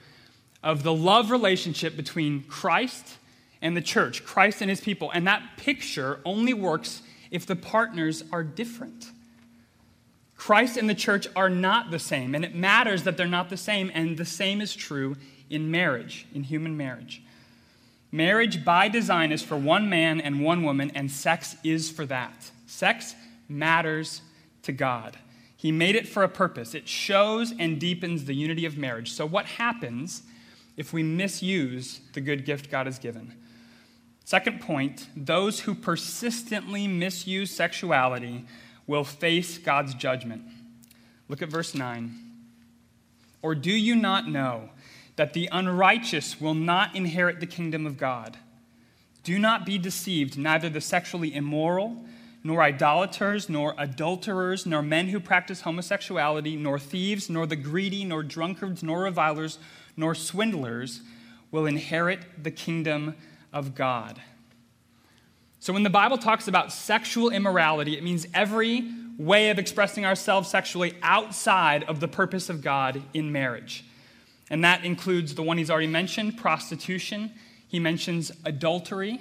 of 0.67 0.83
the 0.83 0.93
love 0.93 1.31
relationship 1.31 1.95
between 1.95 2.43
Christ 2.43 3.15
and 3.61 3.75
the 3.75 3.81
church, 3.81 4.25
Christ 4.25 4.59
and 4.59 4.69
his 4.69 4.81
people. 4.81 5.09
And 5.11 5.25
that 5.25 5.41
picture 5.55 6.19
only 6.25 6.53
works 6.53 7.01
if 7.31 7.45
the 7.45 7.55
partners 7.55 8.21
are 8.33 8.43
different. 8.43 9.05
Christ 10.35 10.75
and 10.75 10.89
the 10.89 10.93
church 10.93 11.25
are 11.37 11.49
not 11.49 11.89
the 11.89 11.99
same, 11.99 12.35
and 12.35 12.43
it 12.43 12.53
matters 12.53 13.03
that 13.03 13.15
they're 13.15 13.27
not 13.27 13.49
the 13.49 13.55
same, 13.55 13.89
and 13.93 14.17
the 14.17 14.25
same 14.25 14.59
is 14.59 14.75
true 14.75 15.15
in 15.49 15.71
marriage, 15.71 16.27
in 16.33 16.43
human 16.43 16.75
marriage. 16.75 17.23
Marriage 18.11 18.65
by 18.65 18.89
design 18.89 19.31
is 19.31 19.41
for 19.41 19.55
one 19.55 19.89
man 19.89 20.19
and 20.19 20.43
one 20.43 20.63
woman, 20.63 20.91
and 20.93 21.09
sex 21.09 21.55
is 21.63 21.89
for 21.89 22.05
that. 22.07 22.51
Sex 22.65 23.15
matters 23.47 24.21
to 24.63 24.73
God. 24.73 25.17
He 25.55 25.71
made 25.71 25.95
it 25.95 26.09
for 26.09 26.23
a 26.23 26.29
purpose. 26.29 26.75
It 26.75 26.89
shows 26.89 27.53
and 27.57 27.79
deepens 27.79 28.25
the 28.25 28.35
unity 28.35 28.65
of 28.65 28.77
marriage. 28.77 29.13
So, 29.13 29.25
what 29.25 29.45
happens 29.45 30.23
if 30.77 30.93
we 30.93 31.03
misuse 31.03 31.99
the 32.13 32.21
good 32.21 32.45
gift 32.45 32.71
God 32.71 32.85
has 32.85 32.99
given? 32.99 33.33
Second 34.23 34.61
point 34.61 35.07
those 35.15 35.61
who 35.61 35.73
persistently 35.73 36.87
misuse 36.87 37.51
sexuality 37.51 38.45
will 38.85 39.03
face 39.03 39.57
God's 39.57 39.93
judgment. 39.93 40.43
Look 41.27 41.41
at 41.41 41.49
verse 41.49 41.75
9. 41.75 42.13
Or 43.41 43.55
do 43.55 43.71
you 43.71 43.95
not 43.95 44.27
know 44.27 44.69
that 45.15 45.33
the 45.33 45.49
unrighteous 45.51 46.39
will 46.39 46.53
not 46.53 46.95
inherit 46.95 47.39
the 47.39 47.45
kingdom 47.45 47.85
of 47.85 47.97
God? 47.97 48.37
Do 49.23 49.37
not 49.37 49.65
be 49.65 49.77
deceived, 49.77 50.37
neither 50.37 50.69
the 50.69 50.81
sexually 50.81 51.35
immoral, 51.35 52.05
nor 52.43 52.61
idolaters, 52.61 53.49
nor 53.49 53.75
adulterers, 53.77 54.65
nor 54.65 54.81
men 54.81 55.09
who 55.09 55.19
practice 55.19 55.61
homosexuality, 55.61 56.55
nor 56.55 56.79
thieves, 56.79 57.29
nor 57.29 57.45
the 57.45 57.55
greedy, 57.55 58.05
nor 58.05 58.23
drunkards, 58.23 58.83
nor 58.83 59.03
revilers, 59.03 59.59
nor 59.97 60.15
swindlers 60.15 61.01
will 61.51 61.65
inherit 61.65 62.19
the 62.41 62.51
kingdom 62.51 63.15
of 63.51 63.75
God. 63.75 64.21
So 65.59 65.73
when 65.73 65.83
the 65.83 65.89
Bible 65.89 66.17
talks 66.17 66.47
about 66.47 66.71
sexual 66.71 67.29
immorality, 67.29 67.97
it 67.97 68.03
means 68.03 68.27
every 68.33 68.89
way 69.17 69.49
of 69.49 69.57
expressing 69.57 70.05
ourselves 70.05 70.49
sexually 70.49 70.93
outside 71.01 71.83
of 71.85 71.99
the 71.99 72.07
purpose 72.07 72.49
of 72.49 72.61
God 72.61 73.01
in 73.13 73.31
marriage. 73.31 73.83
And 74.49 74.63
that 74.63 74.85
includes 74.85 75.35
the 75.35 75.41
one 75.41 75.57
he's 75.57 75.71
already 75.71 75.87
mentioned 75.87 76.37
prostitution. 76.37 77.31
He 77.67 77.79
mentions 77.79 78.31
adultery. 78.45 79.19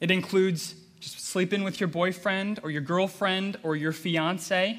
It 0.00 0.10
includes 0.10 0.74
just 1.00 1.20
sleeping 1.20 1.62
with 1.62 1.78
your 1.78 1.88
boyfriend 1.88 2.60
or 2.62 2.70
your 2.70 2.80
girlfriend 2.80 3.58
or 3.62 3.76
your 3.76 3.92
fiance. 3.92 4.78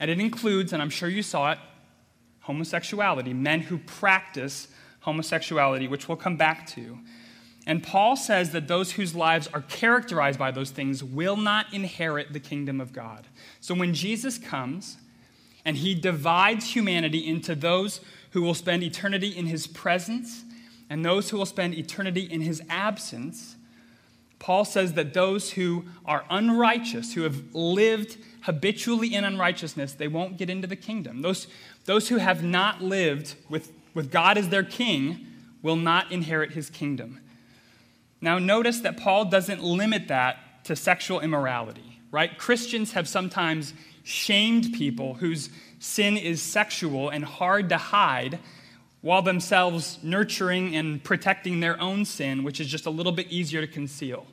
And 0.00 0.10
it 0.10 0.20
includes, 0.20 0.72
and 0.72 0.82
I'm 0.82 0.90
sure 0.90 1.08
you 1.08 1.22
saw 1.22 1.52
it, 1.52 1.58
homosexuality, 2.48 3.34
men 3.34 3.60
who 3.60 3.76
practice 3.76 4.68
homosexuality, 5.00 5.86
which 5.86 6.08
we'll 6.08 6.16
come 6.16 6.38
back 6.38 6.66
to. 6.66 6.98
And 7.66 7.82
Paul 7.82 8.16
says 8.16 8.52
that 8.52 8.68
those 8.68 8.92
whose 8.92 9.14
lives 9.14 9.46
are 9.52 9.60
characterized 9.60 10.38
by 10.38 10.50
those 10.50 10.70
things 10.70 11.04
will 11.04 11.36
not 11.36 11.66
inherit 11.74 12.32
the 12.32 12.40
kingdom 12.40 12.80
of 12.80 12.94
God. 12.94 13.26
So 13.60 13.74
when 13.74 13.92
Jesus 13.92 14.38
comes 14.38 14.96
and 15.66 15.76
he 15.76 15.94
divides 15.94 16.74
humanity 16.74 17.26
into 17.26 17.54
those 17.54 18.00
who 18.30 18.40
will 18.40 18.54
spend 18.54 18.82
eternity 18.82 19.28
in 19.28 19.44
his 19.44 19.66
presence 19.66 20.42
and 20.88 21.04
those 21.04 21.28
who 21.28 21.36
will 21.36 21.44
spend 21.44 21.74
eternity 21.74 22.22
in 22.22 22.40
his 22.40 22.62
absence, 22.70 23.56
Paul 24.38 24.64
says 24.64 24.92
that 24.94 25.14
those 25.14 25.52
who 25.52 25.84
are 26.04 26.24
unrighteous, 26.30 27.14
who 27.14 27.22
have 27.22 27.54
lived 27.54 28.16
habitually 28.42 29.14
in 29.14 29.24
unrighteousness, 29.24 29.94
they 29.94 30.08
won't 30.08 30.36
get 30.36 30.48
into 30.48 30.66
the 30.66 30.76
kingdom. 30.76 31.22
Those, 31.22 31.48
those 31.86 32.08
who 32.08 32.16
have 32.18 32.42
not 32.42 32.82
lived 32.82 33.34
with, 33.48 33.72
with 33.94 34.10
God 34.10 34.38
as 34.38 34.48
their 34.48 34.62
king 34.62 35.26
will 35.62 35.76
not 35.76 36.12
inherit 36.12 36.52
his 36.52 36.70
kingdom. 36.70 37.20
Now, 38.20 38.38
notice 38.38 38.80
that 38.80 38.96
Paul 38.96 39.26
doesn't 39.26 39.62
limit 39.62 40.08
that 40.08 40.64
to 40.64 40.76
sexual 40.76 41.20
immorality, 41.20 42.00
right? 42.10 42.36
Christians 42.38 42.92
have 42.92 43.08
sometimes 43.08 43.74
shamed 44.02 44.72
people 44.72 45.14
whose 45.14 45.50
sin 45.78 46.16
is 46.16 46.40
sexual 46.42 47.10
and 47.10 47.24
hard 47.24 47.68
to 47.68 47.76
hide 47.76 48.38
while 49.00 49.22
themselves 49.22 49.98
nurturing 50.02 50.74
and 50.74 51.02
protecting 51.02 51.60
their 51.60 51.80
own 51.80 52.04
sin, 52.04 52.42
which 52.42 52.60
is 52.60 52.66
just 52.66 52.86
a 52.86 52.90
little 52.90 53.12
bit 53.12 53.28
easier 53.28 53.60
to 53.60 53.66
conceal. 53.66 54.26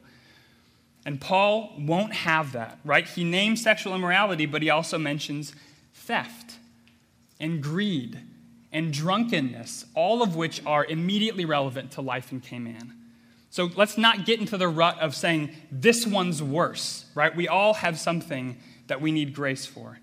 And 1.06 1.22
Paul 1.22 1.74
won't 1.78 2.14
have 2.14 2.54
that, 2.54 2.80
right? 2.84 3.08
He 3.08 3.24
names 3.24 3.62
sexual 3.62 3.94
immorality, 3.94 4.48
but 4.48 4.64
he 4.64 4.72
also 4.72 4.98
mentions 4.98 5.54
theft 5.94 6.56
and 7.40 7.62
greed 7.62 8.20
and 8.72 8.92
drunkenness, 8.92 9.86
all 9.94 10.24
of 10.24 10.36
which 10.36 10.66
are 10.66 10.84
immediately 10.84 11.46
relevant 11.46 11.92
to 11.92 12.02
life 12.02 12.32
in 12.32 12.42
Cayman. 12.42 12.94
So 13.52 13.70
let's 13.76 13.98
not 13.98 14.26
get 14.26 14.40
into 14.40 14.58
the 14.58 14.68
rut 14.68 15.00
of 15.00 15.16
saying 15.16 15.56
this 15.72 16.06
one's 16.06 16.44
worse, 16.44 17.06
right? 17.16 17.34
We 17.34 17.48
all 17.48 17.76
have 17.76 18.00
something 18.00 18.58
that 18.88 19.00
we 19.00 19.12
need 19.12 19.34
grace 19.34 19.66
for. 19.66 20.00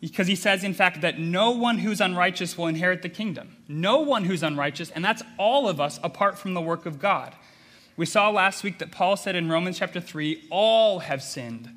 Because 0.00 0.26
he 0.26 0.36
says, 0.36 0.62
in 0.62 0.74
fact, 0.74 1.00
that 1.00 1.18
no 1.18 1.50
one 1.50 1.78
who's 1.78 2.00
unrighteous 2.00 2.58
will 2.58 2.66
inherit 2.66 3.02
the 3.02 3.08
kingdom. 3.08 3.56
No 3.66 4.00
one 4.00 4.24
who's 4.24 4.42
unrighteous, 4.42 4.90
and 4.90 5.04
that's 5.04 5.22
all 5.38 5.68
of 5.68 5.80
us 5.80 5.98
apart 6.02 6.38
from 6.38 6.54
the 6.54 6.60
work 6.60 6.86
of 6.86 6.98
God. 6.98 7.34
We 7.96 8.04
saw 8.04 8.28
last 8.28 8.62
week 8.62 8.78
that 8.78 8.92
Paul 8.92 9.16
said 9.16 9.36
in 9.36 9.48
Romans 9.48 9.78
chapter 9.78 10.00
3 10.00 10.48
all 10.50 10.98
have 10.98 11.22
sinned 11.22 11.70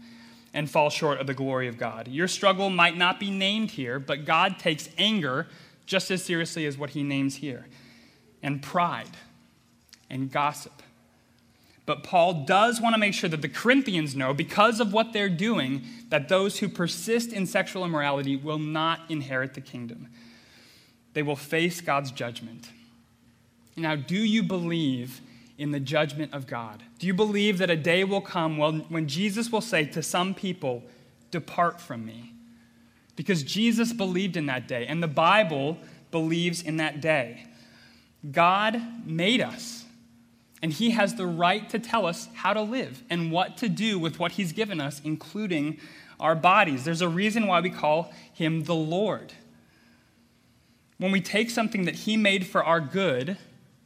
and 0.53 0.69
fall 0.69 0.89
short 0.89 1.19
of 1.19 1.27
the 1.27 1.33
glory 1.33 1.67
of 1.67 1.77
God. 1.77 2.07
Your 2.07 2.27
struggle 2.27 2.69
might 2.69 2.97
not 2.97 3.19
be 3.19 3.31
named 3.31 3.71
here, 3.71 3.99
but 3.99 4.25
God 4.25 4.59
takes 4.59 4.89
anger 4.97 5.47
just 5.85 6.11
as 6.11 6.23
seriously 6.23 6.65
as 6.65 6.77
what 6.77 6.91
he 6.91 7.03
names 7.03 7.35
here, 7.35 7.67
and 8.43 8.61
pride 8.61 9.09
and 10.09 10.31
gossip. 10.31 10.83
But 11.89 12.03
Paul 12.03 12.45
does 12.45 12.79
want 12.79 12.93
to 12.93 12.99
make 12.99 13.15
sure 13.15 13.31
that 13.31 13.41
the 13.41 13.49
Corinthians 13.49 14.15
know, 14.15 14.31
because 14.31 14.79
of 14.79 14.93
what 14.93 15.11
they're 15.11 15.27
doing, 15.27 15.81
that 16.09 16.29
those 16.29 16.59
who 16.59 16.69
persist 16.69 17.33
in 17.33 17.47
sexual 17.47 17.83
immorality 17.83 18.35
will 18.35 18.59
not 18.59 18.99
inherit 19.09 19.55
the 19.55 19.61
kingdom. 19.61 20.07
They 21.13 21.23
will 21.23 21.35
face 21.35 21.81
God's 21.81 22.11
judgment. 22.11 22.69
Now, 23.75 23.95
do 23.95 24.19
you 24.19 24.43
believe 24.43 25.19
in 25.57 25.71
the 25.71 25.79
judgment 25.79 26.31
of 26.31 26.45
God? 26.45 26.83
Do 26.99 27.07
you 27.07 27.13
believe 27.15 27.57
that 27.57 27.71
a 27.71 27.75
day 27.75 28.03
will 28.03 28.21
come 28.21 28.59
when 28.59 29.07
Jesus 29.07 29.51
will 29.51 29.59
say 29.59 29.83
to 29.85 30.03
some 30.03 30.35
people, 30.35 30.83
Depart 31.31 31.81
from 31.81 32.05
me? 32.05 32.33
Because 33.15 33.41
Jesus 33.41 33.93
believed 33.93 34.37
in 34.37 34.45
that 34.45 34.67
day, 34.67 34.85
and 34.85 35.01
the 35.01 35.07
Bible 35.07 35.75
believes 36.11 36.61
in 36.61 36.77
that 36.77 37.01
day. 37.01 37.47
God 38.31 38.79
made 39.07 39.41
us. 39.41 39.78
And 40.61 40.73
he 40.73 40.91
has 40.91 41.15
the 41.15 41.27
right 41.27 41.69
to 41.69 41.79
tell 41.79 42.05
us 42.05 42.27
how 42.33 42.53
to 42.53 42.61
live 42.61 43.03
and 43.09 43.31
what 43.31 43.57
to 43.57 43.69
do 43.69 43.97
with 43.97 44.19
what 44.19 44.33
he's 44.33 44.51
given 44.51 44.81
us, 44.81 45.01
including 45.03 45.79
our 46.19 46.35
bodies. 46.35 46.83
There's 46.83 47.01
a 47.01 47.07
reason 47.07 47.47
why 47.47 47.61
we 47.61 47.69
call 47.69 48.11
him 48.33 48.65
the 48.65 48.75
Lord. 48.75 49.33
When 50.97 51.11
we 51.11 51.21
take 51.21 51.49
something 51.49 51.85
that 51.85 51.95
he 51.95 52.17
made 52.17 52.45
for 52.45 52.63
our 52.63 52.81
good, 52.81 53.37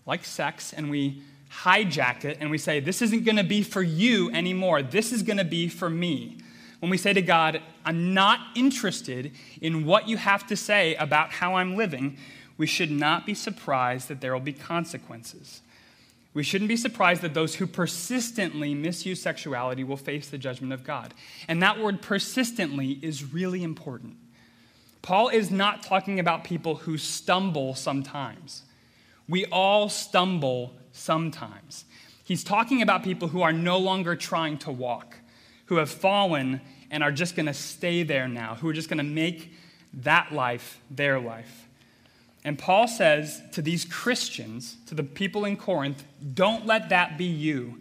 like 0.06 0.26
sex, 0.26 0.74
and 0.74 0.90
we 0.90 1.22
hijack 1.62 2.26
it 2.26 2.38
and 2.40 2.50
we 2.50 2.58
say, 2.58 2.80
This 2.80 3.02
isn't 3.02 3.24
going 3.24 3.38
to 3.38 3.44
be 3.44 3.62
for 3.62 3.84
you 3.84 4.32
anymore, 4.32 4.82
this 4.82 5.12
is 5.12 5.22
going 5.22 5.38
to 5.38 5.46
be 5.46 5.68
for 5.68 5.90
me. 5.90 6.38
When 6.80 6.90
we 6.90 6.98
say 6.98 7.14
to 7.14 7.22
God, 7.22 7.62
I'm 7.86 8.14
not 8.14 8.40
interested 8.56 9.32
in 9.62 9.86
what 9.86 10.10
you 10.10 10.18
have 10.18 10.46
to 10.48 10.58
say 10.58 10.96
about 10.96 11.32
how 11.32 11.56
I'm 11.56 11.78
living, 11.78 12.18
we 12.58 12.68
should 12.68 12.92
not 12.92 13.26
be 13.26 13.34
surprised 13.34 14.10
that 14.10 14.20
there 14.20 14.34
will 14.34 14.42
be 14.42 14.54
consequences. 14.54 15.62
We 16.34 16.44
shouldn't 16.44 16.70
be 16.70 16.78
surprised 16.78 17.22
that 17.22 17.36
those 17.36 17.56
who 17.56 17.68
persistently 17.68 18.74
misuse 18.74 19.22
sexuality 19.22 19.84
will 19.84 19.98
face 19.98 20.30
the 20.30 20.38
judgment 20.38 20.74
of 20.74 20.84
God. 20.84 21.14
And 21.48 21.62
that 21.62 21.80
word 21.80 22.02
persistently 22.02 23.00
is 23.04 23.34
really 23.34 23.64
important. 23.64 24.18
Paul 25.04 25.30
is 25.30 25.52
not 25.52 25.84
talking 25.84 26.20
about 26.20 26.44
people 26.44 26.76
who 26.76 26.98
stumble 26.98 27.76
sometimes. 27.76 28.64
We 29.28 29.46
all 29.46 29.90
stumble 29.90 30.74
sometimes. 30.92 31.86
He's 32.24 32.44
talking 32.44 32.82
about 32.82 33.04
people 33.04 33.28
who 33.28 33.42
are 33.42 33.54
no 33.54 33.78
longer 33.78 34.16
trying 34.16 34.58
to 34.60 34.72
walk, 34.72 35.18
who 35.66 35.76
have 35.76 35.90
fallen 35.90 36.62
and 36.90 37.04
are 37.04 37.12
just 37.12 37.36
going 37.36 37.48
to 37.48 37.54
stay 37.54 38.04
there 38.04 38.28
now, 38.28 38.56
who 38.56 38.70
are 38.70 38.74
just 38.74 38.90
going 38.90 38.98
to 38.98 39.04
make 39.04 39.54
that 39.94 40.32
life 40.32 40.80
their 40.90 41.20
life. 41.20 41.63
And 42.46 42.60
Paul 42.60 42.88
says 42.88 43.42
to 43.54 43.62
these 43.62 43.86
Christians, 43.86 44.78
to 44.88 44.96
the 44.96 45.04
people 45.04 45.46
in 45.46 45.56
Corinth, 45.56 46.04
don't 46.34 46.66
let 46.66 46.90
that 46.90 47.18
be 47.18 47.26
you. 47.26 47.80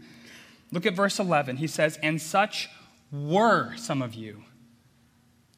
Look 0.70 0.86
at 0.86 0.94
verse 0.94 1.18
11. 1.18 1.56
He 1.56 1.66
says, 1.66 1.98
And 2.02 2.20
such 2.20 2.68
were 3.10 3.74
some 3.76 4.02
of 4.02 4.14
you. 4.14 4.44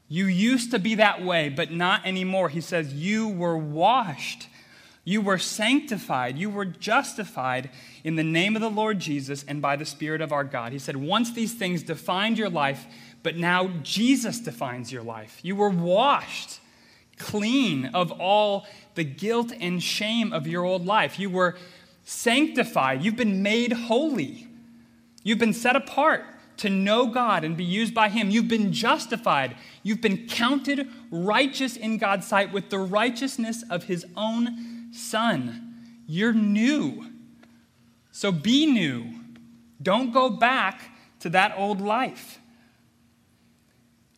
You 0.08 0.26
used 0.26 0.70
to 0.70 0.78
be 0.78 0.96
that 0.96 1.24
way, 1.24 1.48
but 1.48 1.70
not 1.70 2.06
anymore. 2.06 2.48
He 2.48 2.60
says, 2.60 2.92
You 2.92 3.28
were 3.28 3.56
washed. 3.56 4.48
You 5.04 5.20
were 5.20 5.38
sanctified. 5.38 6.38
You 6.38 6.48
were 6.48 6.64
justified 6.64 7.70
in 8.04 8.16
the 8.16 8.24
name 8.24 8.56
of 8.56 8.62
the 8.62 8.70
Lord 8.70 8.98
Jesus 8.98 9.44
and 9.46 9.60
by 9.60 9.76
the 9.76 9.84
Spirit 9.84 10.22
of 10.22 10.32
our 10.32 10.44
God. 10.44 10.72
He 10.72 10.78
said, 10.78 10.96
Once 10.96 11.32
these 11.32 11.54
things 11.54 11.82
defined 11.82 12.38
your 12.38 12.50
life, 12.50 12.86
but 13.22 13.36
now 13.36 13.68
Jesus 13.82 14.40
defines 14.40 14.90
your 14.90 15.02
life. 15.02 15.40
You 15.42 15.56
were 15.56 15.70
washed 15.70 16.60
clean 17.18 17.86
of 17.86 18.12
all 18.12 18.66
the 18.94 19.04
guilt 19.04 19.52
and 19.60 19.82
shame 19.82 20.32
of 20.32 20.46
your 20.46 20.64
old 20.64 20.86
life. 20.86 21.18
You 21.18 21.30
were 21.30 21.56
sanctified. 22.04 23.02
You've 23.02 23.16
been 23.16 23.42
made 23.42 23.72
holy. 23.72 24.46
You've 25.22 25.38
been 25.38 25.54
set 25.54 25.76
apart 25.76 26.24
to 26.58 26.70
know 26.70 27.06
God 27.06 27.44
and 27.44 27.56
be 27.56 27.64
used 27.64 27.94
by 27.94 28.08
Him. 28.08 28.30
You've 28.30 28.48
been 28.48 28.72
justified. 28.72 29.56
You've 29.82 30.00
been 30.00 30.28
counted 30.28 30.88
righteous 31.10 31.76
in 31.76 31.98
God's 31.98 32.26
sight 32.26 32.52
with 32.52 32.70
the 32.70 32.78
righteousness 32.78 33.64
of 33.70 33.84
His 33.84 34.06
own 34.16 34.92
Son. 34.92 35.74
You're 36.06 36.32
new. 36.32 37.06
So 38.12 38.30
be 38.30 38.66
new. 38.66 39.06
Don't 39.82 40.12
go 40.12 40.30
back 40.30 40.90
to 41.20 41.30
that 41.30 41.54
old 41.56 41.80
life. 41.80 42.38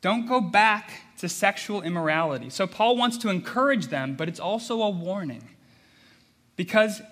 Don't 0.03 0.27
go 0.27 0.41
back 0.41 0.91
to 1.19 1.29
sexual 1.29 1.83
immorality. 1.83 2.51
So 2.51 2.67
Paul 2.67 2.97
wants 2.97 3.17
to 3.19 3.29
encourage 3.29 3.87
them, 3.87 4.15
but 4.15 4.29
it's 4.29 4.41
also 4.41 4.83
a 4.83 4.91
warning. 4.91 5.49
Because 6.57 7.03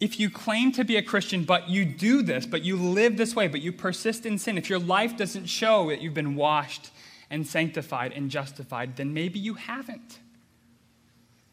if 0.00 0.20
you 0.20 0.30
claim 0.30 0.72
to 0.72 0.84
be 0.84 0.96
a 0.96 1.02
Christian, 1.02 1.44
but 1.44 1.68
you 1.68 1.84
do 1.84 2.22
this, 2.22 2.46
but 2.46 2.62
you 2.62 2.76
live 2.76 3.16
this 3.16 3.34
way, 3.34 3.48
but 3.48 3.60
you 3.60 3.72
persist 3.72 4.24
in 4.24 4.38
sin, 4.38 4.56
if 4.56 4.70
your 4.70 4.78
life 4.78 5.16
doesn't 5.16 5.46
show 5.46 5.88
that 5.88 6.00
you've 6.00 6.14
been 6.14 6.36
washed 6.36 6.90
and 7.30 7.46
sanctified 7.46 8.12
and 8.12 8.30
justified, 8.30 8.96
then 8.96 9.12
maybe 9.12 9.38
you 9.38 9.54
haven't. 9.54 10.18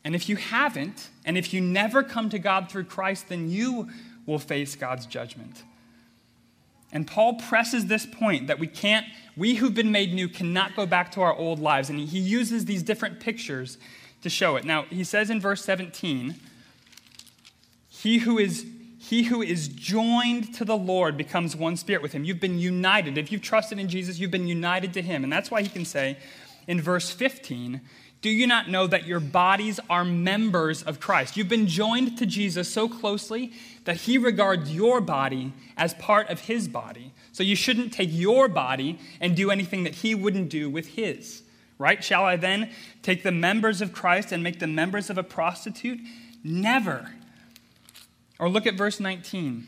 And 0.04 0.14
if 0.14 0.30
you 0.30 0.36
haven't, 0.36 1.10
and 1.26 1.38
if 1.38 1.54
you 1.54 1.62
never 1.62 2.04
come 2.04 2.30
to 2.30 2.38
God 2.38 2.70
through 2.70 2.84
Christ, 2.84 3.30
then 3.30 3.50
you 3.50 3.90
will 4.28 4.38
face 4.40 4.76
God's 4.76 5.08
judgment. 5.08 5.64
And 6.96 7.06
Paul 7.06 7.34
presses 7.34 7.88
this 7.88 8.06
point 8.06 8.48
that 8.48 8.58
we 8.58 8.68
can't, 8.68 9.06
we 9.36 9.56
who've 9.56 9.74
been 9.74 9.92
made 9.92 10.14
new 10.14 10.30
cannot 10.30 10.78
go 10.78 10.86
back 10.86 11.12
to 11.12 11.22
our 11.22 11.36
old 11.36 11.60
lives. 11.60 11.90
And 11.90 12.00
he 12.00 12.20
uses 12.20 12.64
these 12.64 12.82
different 12.82 13.20
pictures 13.20 13.78
to 14.22 14.30
show 14.30 14.56
it. 14.56 14.64
Now, 14.64 14.84
he 14.84 15.04
says 15.04 15.30
in 15.30 15.42
verse 15.42 15.62
17, 15.66 16.36
he 17.90 18.20
who 18.20 18.40
is 18.40 18.66
he 18.98 19.24
who 19.24 19.42
is 19.44 19.68
joined 19.68 20.56
to 20.56 20.66
the 20.66 20.78
Lord 20.78 21.16
becomes 21.16 21.56
one 21.56 21.76
spirit 21.78 22.02
with 22.02 22.14
him. 22.14 22.24
You've 22.24 22.40
been 22.40 22.58
united. 22.58 23.20
If 23.20 23.32
you've 23.32 23.44
trusted 23.44 23.78
in 23.78 23.88
Jesus, 23.88 24.18
you've 24.18 24.32
been 24.32 24.48
united 24.48 24.94
to 24.94 25.02
him. 25.02 25.24
And 25.24 25.32
that's 25.32 25.52
why 25.52 25.62
he 25.62 25.70
can 25.70 25.86
say 25.86 26.18
in 26.66 26.82
verse 26.82 27.12
15, 27.12 27.82
do 28.22 28.30
you 28.30 28.48
not 28.48 28.70
know 28.70 28.88
that 28.88 29.06
your 29.06 29.20
bodies 29.20 29.80
are 29.90 30.04
members 30.04 30.82
of 30.82 31.00
Christ? 31.00 31.38
You've 31.38 31.50
been 31.50 31.68
joined 31.68 32.18
to 32.18 32.26
Jesus 32.26 32.68
so 32.68 32.90
closely 32.90 33.54
that 33.84 33.98
he 33.98 34.18
regards 34.18 34.74
your 34.74 35.00
body 35.00 35.54
as 35.78 35.94
part 35.94 36.30
of 36.30 36.42
his 36.42 36.68
body. 36.68 37.14
So 37.32 37.44
you 37.44 37.56
shouldn't 37.56 37.94
take 37.94 38.10
your 38.12 38.48
body 38.48 39.00
and 39.22 39.36
do 39.36 39.52
anything 39.52 39.84
that 39.84 39.96
he 39.96 40.16
wouldn't 40.16 40.50
do 40.50 40.70
with 40.70 40.88
his. 40.88 41.44
Right? 41.78 42.04
Shall 42.04 42.24
I 42.24 42.38
then 42.38 42.72
take 43.04 43.22
the 43.22 43.32
members 43.32 43.82
of 43.82 43.94
Christ 43.94 44.32
and 44.32 44.42
make 44.42 44.60
them 44.60 44.74
members 44.74 45.10
of 45.10 45.18
a 45.18 45.24
prostitute? 45.24 46.00
Never. 46.44 47.12
Or 48.40 48.50
look 48.50 48.66
at 48.66 48.76
verse 48.76 49.00
19. 49.00 49.68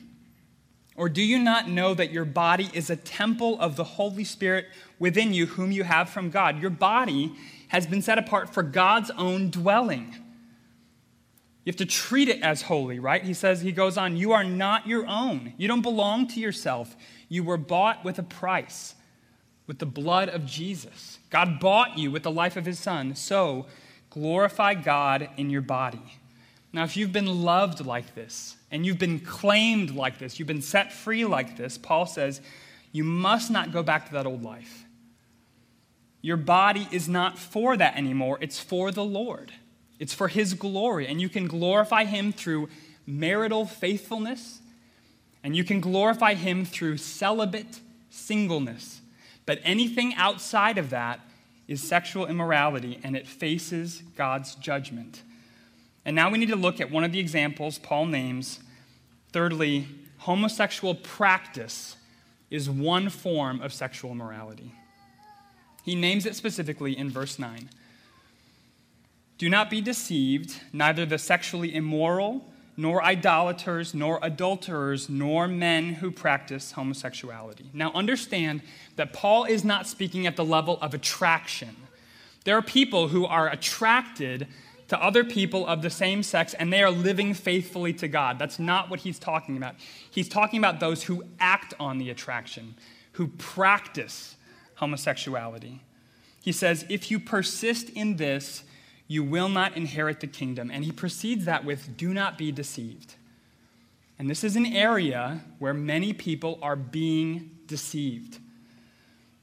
Or 0.95 1.09
do 1.09 1.21
you 1.21 1.37
not 1.37 1.69
know 1.69 1.93
that 1.93 2.11
your 2.11 2.25
body 2.25 2.69
is 2.73 2.89
a 2.89 2.95
temple 2.95 3.59
of 3.59 3.75
the 3.75 3.83
Holy 3.83 4.23
Spirit 4.23 4.65
within 4.97 5.31
you, 5.31 5.45
whom 5.45 5.71
you 5.71 5.83
have 5.83 6.09
from 6.09 6.31
God? 6.31 6.59
Your 6.59 6.71
body 6.71 7.35
has 7.67 7.85
been 7.85 8.01
set 8.01 8.17
apart 8.17 8.53
for 8.53 8.63
God's 8.63 9.11
own 9.11 9.49
dwelling. 9.49 10.15
You 11.63 11.71
have 11.71 11.77
to 11.77 11.85
treat 11.85 12.29
it 12.29 12.41
as 12.41 12.61
holy, 12.61 12.99
right? 12.99 13.23
He 13.23 13.33
says, 13.33 13.59
he 13.59 13.73
goes 13.73 13.97
on, 13.97 14.15
you 14.15 14.31
are 14.31 14.43
not 14.43 14.87
your 14.87 15.05
own. 15.05 15.53
You 15.57 15.67
don't 15.67 15.81
belong 15.81 16.27
to 16.27 16.39
yourself. 16.39 16.95
You 17.27 17.43
were 17.43 17.57
bought 17.57 18.05
with 18.05 18.19
a 18.19 18.23
price, 18.23 18.95
with 19.65 19.79
the 19.79 19.85
blood 19.85 20.29
of 20.29 20.45
Jesus. 20.45 21.19
God 21.29 21.59
bought 21.59 21.97
you 21.97 22.09
with 22.09 22.23
the 22.23 22.31
life 22.31 22.55
of 22.55 22.65
his 22.65 22.79
son. 22.79 23.15
So 23.15 23.65
glorify 24.09 24.75
God 24.75 25.29
in 25.35 25.49
your 25.49 25.61
body. 25.61 26.19
Now, 26.71 26.85
if 26.85 26.95
you've 26.95 27.11
been 27.11 27.43
loved 27.43 27.85
like 27.85 28.15
this, 28.15 28.55
and 28.71 28.85
you've 28.85 28.99
been 28.99 29.19
claimed 29.19 29.91
like 29.91 30.19
this, 30.19 30.39
you've 30.39 30.47
been 30.47 30.61
set 30.61 30.93
free 30.93 31.25
like 31.25 31.57
this, 31.57 31.77
Paul 31.77 32.05
says, 32.05 32.41
you 32.91 33.03
must 33.03 33.51
not 33.51 33.71
go 33.71 33.83
back 33.83 34.07
to 34.07 34.13
that 34.13 34.25
old 34.25 34.43
life. 34.43 34.85
Your 36.21 36.37
body 36.37 36.87
is 36.91 37.07
not 37.07 37.37
for 37.37 37.77
that 37.77 37.95
anymore, 37.95 38.37
it's 38.41 38.59
for 38.59 38.91
the 38.91 39.05
Lord. 39.05 39.51
It's 39.99 40.13
for 40.13 40.27
His 40.27 40.53
glory, 40.53 41.07
and 41.07 41.19
you 41.19 41.29
can 41.29 41.47
glorify 41.47 42.05
Him 42.05 42.31
through 42.31 42.69
marital 43.05 43.65
faithfulness, 43.65 44.59
and 45.43 45.55
you 45.55 45.63
can 45.63 45.79
glorify 45.79 46.33
Him 46.33 46.65
through 46.65 46.97
celibate 46.97 47.79
singleness. 48.09 49.01
But 49.45 49.59
anything 49.63 50.13
outside 50.15 50.77
of 50.77 50.89
that 50.89 51.21
is 51.67 51.81
sexual 51.81 52.25
immorality, 52.25 52.99
and 53.03 53.15
it 53.15 53.27
faces 53.27 54.03
God's 54.15 54.55
judgment. 54.55 55.21
And 56.05 56.15
now 56.15 56.29
we 56.29 56.37
need 56.37 56.49
to 56.49 56.55
look 56.55 56.79
at 56.79 56.91
one 56.91 57.03
of 57.03 57.11
the 57.11 57.19
examples 57.19 57.77
Paul 57.77 58.05
names. 58.05 58.59
Thirdly, 59.33 59.87
homosexual 60.19 60.95
practice 60.95 61.97
is 62.49 62.69
one 62.69 63.09
form 63.09 63.61
of 63.61 63.73
sexual 63.73 64.11
immorality. 64.11 64.73
He 65.87 65.95
names 65.95 66.25
it 66.25 66.35
specifically 66.35 66.97
in 66.97 67.09
verse 67.09 67.39
9. 67.39 67.69
Do 69.37 69.47
not 69.47 69.69
be 69.69 69.79
deceived, 69.79 70.59
neither 70.73 71.05
the 71.05 71.17
sexually 71.17 71.73
immoral, 71.73 72.43
nor 72.75 73.01
idolaters, 73.01 73.93
nor 73.93 74.19
adulterers, 74.21 75.07
nor 75.07 75.47
men 75.47 75.93
who 75.93 76.11
practice 76.11 76.73
homosexuality. 76.73 77.69
Now 77.71 77.93
understand 77.93 78.63
that 78.97 79.13
Paul 79.13 79.45
is 79.45 79.63
not 79.63 79.87
speaking 79.87 80.27
at 80.27 80.35
the 80.35 80.43
level 80.43 80.77
of 80.81 80.93
attraction. 80.93 81.77
There 82.43 82.57
are 82.57 82.61
people 82.61 83.07
who 83.07 83.25
are 83.25 83.47
attracted 83.47 84.49
to 84.89 85.01
other 85.01 85.23
people 85.23 85.65
of 85.65 85.81
the 85.81 85.89
same 85.89 86.21
sex 86.21 86.53
and 86.53 86.73
they 86.73 86.83
are 86.83 86.91
living 86.91 87.33
faithfully 87.33 87.93
to 87.93 88.09
God. 88.09 88.39
That's 88.39 88.59
not 88.59 88.89
what 88.89 88.99
he's 88.99 89.19
talking 89.19 89.55
about. 89.55 89.75
He's 90.11 90.27
talking 90.27 90.59
about 90.59 90.81
those 90.81 91.03
who 91.03 91.23
act 91.39 91.73
on 91.79 91.97
the 91.97 92.09
attraction, 92.09 92.75
who 93.13 93.29
practice 93.29 94.36
homosexuality. 94.77 95.81
He 96.41 96.51
says, 96.51 96.85
If 96.89 97.11
you 97.11 97.19
persist 97.19 97.89
in 97.89 98.15
this, 98.15 98.63
you 99.07 99.23
will 99.23 99.49
not 99.49 99.75
inherit 99.75 100.19
the 100.19 100.27
kingdom. 100.27 100.71
And 100.71 100.85
he 100.85 100.91
precedes 100.91 101.45
that 101.45 101.65
with, 101.65 101.97
Do 101.97 102.13
not 102.13 102.37
be 102.37 102.51
deceived. 102.51 103.15
And 104.19 104.29
this 104.29 104.43
is 104.43 104.55
an 104.55 104.65
area 104.65 105.41
where 105.59 105.73
many 105.73 106.13
people 106.13 106.57
are 106.61 106.75
being 106.75 107.51
deceived. 107.67 108.39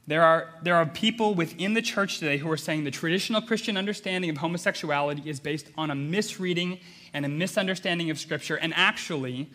There 0.07 0.21
are, 0.21 0.53
there 0.61 0.75
are 0.75 0.85
people 0.85 1.33
within 1.33 1.73
the 1.73 1.81
church 1.81 2.19
today 2.19 2.37
who 2.37 2.51
are 2.51 2.57
saying 2.57 2.83
the 2.83 2.91
traditional 2.91 3.41
Christian 3.41 3.75
understanding 3.75 4.29
of 4.29 4.37
homosexuality 4.37 5.27
is 5.27 5.39
based 5.39 5.71
on 5.77 5.89
a 5.89 5.95
misreading 5.95 6.79
and 7.13 7.25
a 7.25 7.29
misunderstanding 7.29 8.11
of 8.11 8.19
Scripture. 8.19 8.55
And 8.55 8.73
actually, 8.75 9.49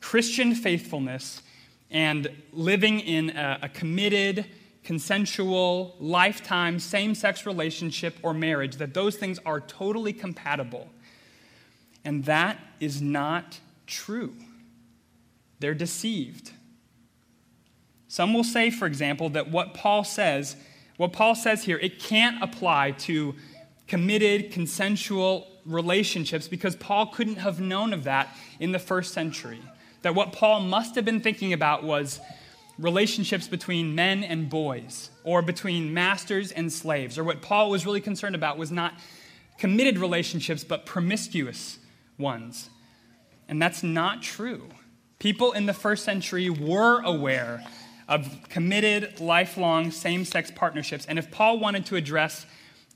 Christian 0.00 0.54
faithfulness 0.54 1.42
and 1.90 2.30
living 2.52 3.00
in 3.00 3.30
a, 3.30 3.60
a 3.62 3.68
committed, 3.68 4.46
consensual, 4.84 5.96
lifetime, 5.98 6.78
same 6.78 7.14
sex 7.14 7.46
relationship 7.46 8.16
or 8.22 8.34
marriage, 8.34 8.76
that 8.76 8.94
those 8.94 9.16
things 9.16 9.38
are 9.44 9.60
totally 9.60 10.12
compatible. 10.12 10.88
And 12.04 12.24
that 12.24 12.58
is 12.80 13.02
not 13.02 13.60
true. 13.86 14.34
They're 15.60 15.74
deceived. 15.74 16.52
Some 18.08 18.32
will 18.32 18.44
say, 18.44 18.70
for 18.70 18.86
example, 18.86 19.28
that 19.30 19.50
what 19.50 19.74
Paul 19.74 20.04
says, 20.04 20.56
what 20.96 21.12
Paul 21.12 21.34
says 21.34 21.64
here, 21.64 21.78
it 21.78 21.98
can't 21.98 22.42
apply 22.42 22.92
to 22.92 23.34
committed, 23.86 24.52
consensual 24.52 25.48
relationships 25.64 26.48
because 26.48 26.76
Paul 26.76 27.06
couldn't 27.06 27.36
have 27.36 27.60
known 27.60 27.92
of 27.92 28.04
that 28.04 28.34
in 28.60 28.72
the 28.72 28.78
first 28.78 29.12
century. 29.12 29.60
That 30.02 30.14
what 30.14 30.32
Paul 30.32 30.60
must 30.60 30.94
have 30.94 31.04
been 31.04 31.20
thinking 31.20 31.52
about 31.52 31.82
was 31.82 32.20
relationships 32.78 33.48
between 33.48 33.94
men 33.94 34.22
and 34.22 34.48
boys, 34.48 35.10
or 35.24 35.42
between 35.42 35.92
masters 35.92 36.52
and 36.52 36.72
slaves. 36.72 37.18
Or 37.18 37.24
what 37.24 37.42
Paul 37.42 37.70
was 37.70 37.84
really 37.84 38.00
concerned 38.00 38.34
about 38.34 38.56
was 38.56 38.70
not 38.70 38.94
committed 39.58 39.98
relationships, 39.98 40.62
but 40.62 40.86
promiscuous 40.86 41.78
ones. 42.16 42.70
And 43.48 43.60
that's 43.60 43.82
not 43.82 44.22
true. 44.22 44.68
People 45.18 45.52
in 45.52 45.66
the 45.66 45.74
first 45.74 46.04
century 46.04 46.48
were 46.48 47.00
aware 47.02 47.64
of 48.08 48.48
committed, 48.48 49.20
lifelong 49.20 49.90
same 49.90 50.24
sex 50.24 50.50
partnerships. 50.54 51.04
And 51.06 51.18
if 51.18 51.30
Paul 51.30 51.58
wanted 51.58 51.84
to 51.86 51.96
address 51.96 52.46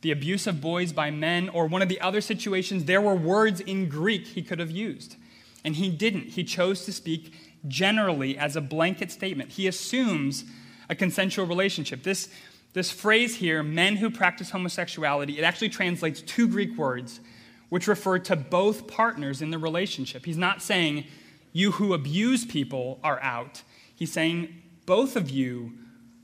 the 0.03 0.13
abuse 0.13 0.47
of 0.47 0.61
boys 0.61 0.93
by 0.93 1.11
men 1.11 1.49
or 1.49 1.67
one 1.67 1.83
of 1.83 1.89
the 1.89 2.01
other 2.01 2.21
situations, 2.21 2.85
there 2.85 3.01
were 3.01 3.15
words 3.15 3.61
in 3.61 3.89
Greek 3.89 4.27
he 4.27 4.43
could 4.43 4.59
have 4.59 4.71
used. 4.71 5.17
And 5.65 5.77
he 5.77 5.91
didn't. 5.91 6.29
He 6.31 6.45
chose 6.45 6.85
to 6.87 6.93
speak 6.93 7.35
generally 7.69 8.37
as 8.37 8.57
a 8.57 8.61
blanket 8.61 9.11
statement. 9.11 9.53
He 9.53 9.67
assumes 9.67 10.45
a 10.89 10.95
consensual 10.95 11.47
relationship. 11.47 12.03
This, 12.03 12.29
this 12.73 12.91
phrase 12.91 13.37
here, 13.37 13.63
men 13.63 13.97
who 13.97 14.11
practice 14.11 14.51
homosexuality, 14.51 15.39
it 15.39 15.43
actually 15.43 15.69
translates 15.69 16.21
two 16.23 16.49
Greek 16.49 16.77
words 16.77 17.21
which 17.69 17.87
refer 17.87 18.19
to 18.19 18.37
both 18.37 18.87
partners 18.87 19.41
in 19.41 19.51
the 19.51 19.57
relationship. 19.57 20.27
He's 20.27 20.37
not 20.37 20.61
saying 20.61 21.05
you 21.53 21.73
who 21.73 21.95
abuse 21.95 22.45
people 22.45 22.99
are 23.03 23.19
out. 23.23 23.63
He's 23.95 24.13
saying 24.13 24.63
both 24.85 25.17
of 25.17 25.31
you 25.31 25.73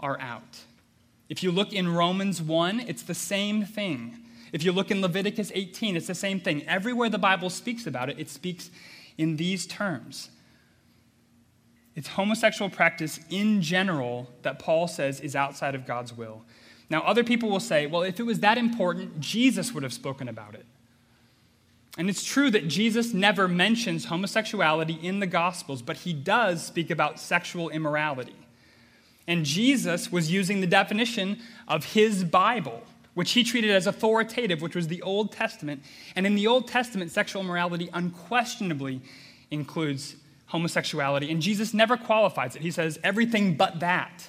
are 0.01 0.21
out. 0.21 0.59
If 1.29 1.43
you 1.43 1.51
look 1.51 1.73
in 1.73 1.95
Romans 1.95 2.43
1, 2.43 2.81
it's 2.81 3.03
the 3.03 3.15
same 3.15 3.65
thing. 3.65 4.19
If 4.53 4.63
you 4.63 4.73
look 4.73 4.91
in 4.91 5.01
Leviticus 5.01 5.53
18, 5.55 5.97
it's 5.97 6.07
the 6.07 6.15
same 6.15 6.41
thing. 6.41 6.67
Everywhere 6.67 7.09
the 7.09 7.19
Bible 7.19 7.51
speaks 7.51 7.87
about 7.87 8.09
it, 8.09 8.19
it 8.19 8.29
speaks 8.31 8.71
in 9.19 9.37
these 9.37 9.67
terms. 9.67 10.31
It's 11.95 12.09
homosexual 12.09 12.71
practice 12.71 13.21
in 13.29 13.61
general 13.61 14.31
that 14.43 14.61
Paul 14.61 14.87
says 14.87 15.21
is 15.21 15.35
outside 15.35 15.75
of 15.75 15.85
God's 15.85 16.17
will. 16.17 16.43
Now, 16.89 17.03
other 17.03 17.25
people 17.25 17.51
will 17.51 17.61
say, 17.61 17.87
well, 17.87 18.03
if 18.03 18.19
it 18.19 18.23
was 18.23 18.41
that 18.41 18.57
important, 18.57 19.21
Jesus 19.21 19.75
would 19.75 19.83
have 19.83 19.93
spoken 19.93 20.29
about 20.29 20.55
it. 20.55 20.65
And 21.99 22.09
it's 22.09 22.23
true 22.23 22.51
that 22.53 22.69
Jesus 22.69 23.13
never 23.13 23.49
mentions 23.49 24.05
homosexuality 24.05 24.99
in 25.03 25.19
the 25.19 25.27
Gospels, 25.27 25.83
but 25.83 25.97
he 25.99 26.13
does 26.13 26.65
speak 26.65 26.91
about 26.91 27.19
sexual 27.19 27.69
immorality. 27.69 28.37
And 29.27 29.45
Jesus 29.45 30.13
was 30.13 30.31
using 30.31 30.61
the 30.61 30.67
definition 30.67 31.41
of 31.67 31.85
his 31.85 32.23
Bible, 32.23 32.85
which 33.19 33.33
he 33.33 33.43
treated 33.43 33.73
as 33.73 33.89
authoritative, 33.89 34.63
which 34.63 34.77
was 34.77 34.87
the 34.87 35.03
Old 35.03 35.33
Testament. 35.33 35.83
And 36.15 36.25
in 36.25 36.37
the 36.37 36.47
Old 36.47 36.69
Testament, 36.69 37.11
sexual 37.11 37.43
morality 37.43 37.91
unquestionably 37.93 39.01
includes 39.51 40.15
homosexuality, 40.47 41.29
and 41.29 41.43
Jesus 41.43 41.75
never 41.75 41.97
qualifies 41.97 42.55
it. 42.55 42.63
He 42.63 42.71
says 42.71 42.97
everything 43.03 43.57
but 43.57 43.81
that. 43.81 44.29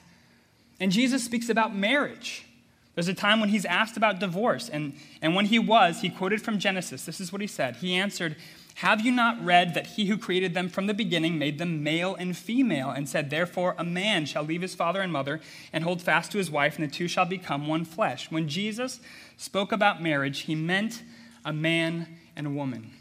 And 0.79 0.91
Jesus 0.91 1.23
speaks 1.23 1.49
about 1.49 1.75
marriage. 1.75 2.47
There's 2.95 3.07
a 3.07 3.13
time 3.13 3.39
when 3.39 3.49
he's 3.49 3.63
asked 3.63 3.95
about 3.95 4.17
divorce, 4.19 4.69
and, 4.69 4.93
and 5.21 5.35
when 5.35 5.45
he 5.45 5.59
was, 5.59 6.01
he 6.01 6.09
quoted 6.09 6.41
from 6.41 6.57
Genesis. 6.57 7.05
This 7.05 7.21
is 7.21 7.31
what 7.31 7.41
he 7.41 7.47
said. 7.47 7.75
He 7.75 7.93
answered, 7.93 8.37
Have 8.79 9.01
you 9.01 9.11
not 9.11 9.43
read 9.43 9.73
that 9.73 9.87
he 9.87 10.05
who 10.05 10.17
created 10.17 10.53
them 10.53 10.69
from 10.69 10.87
the 10.87 10.93
beginning 10.93 11.37
made 11.37 11.57
them 11.57 11.83
male 11.83 12.15
and 12.15 12.35
female, 12.35 12.89
and 12.89 13.09
said, 13.09 13.29
Therefore 13.29 13.75
a 13.77 13.83
man 13.83 14.25
shall 14.25 14.41
leave 14.41 14.61
his 14.61 14.73
father 14.73 15.01
and 15.01 15.11
mother 15.11 15.41
and 15.73 15.83
hold 15.83 16.01
fast 16.01 16.31
to 16.31 16.37
his 16.37 16.49
wife, 16.49 16.77
and 16.77 16.87
the 16.87 16.95
two 16.95 17.09
shall 17.09 17.25
become 17.25 17.67
one 17.67 17.83
flesh? 17.83 18.31
When 18.31 18.47
Jesus 18.47 19.01
spoke 19.35 19.73
about 19.73 20.01
marriage, 20.01 20.43
he 20.43 20.55
meant 20.55 21.03
a 21.43 21.51
man 21.51 22.19
and 22.37 22.47
a 22.47 22.51
woman. 22.51 22.91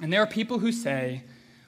And 0.00 0.12
there 0.12 0.22
are 0.22 0.26
people 0.26 0.58
who 0.58 0.72
say, 0.72 1.22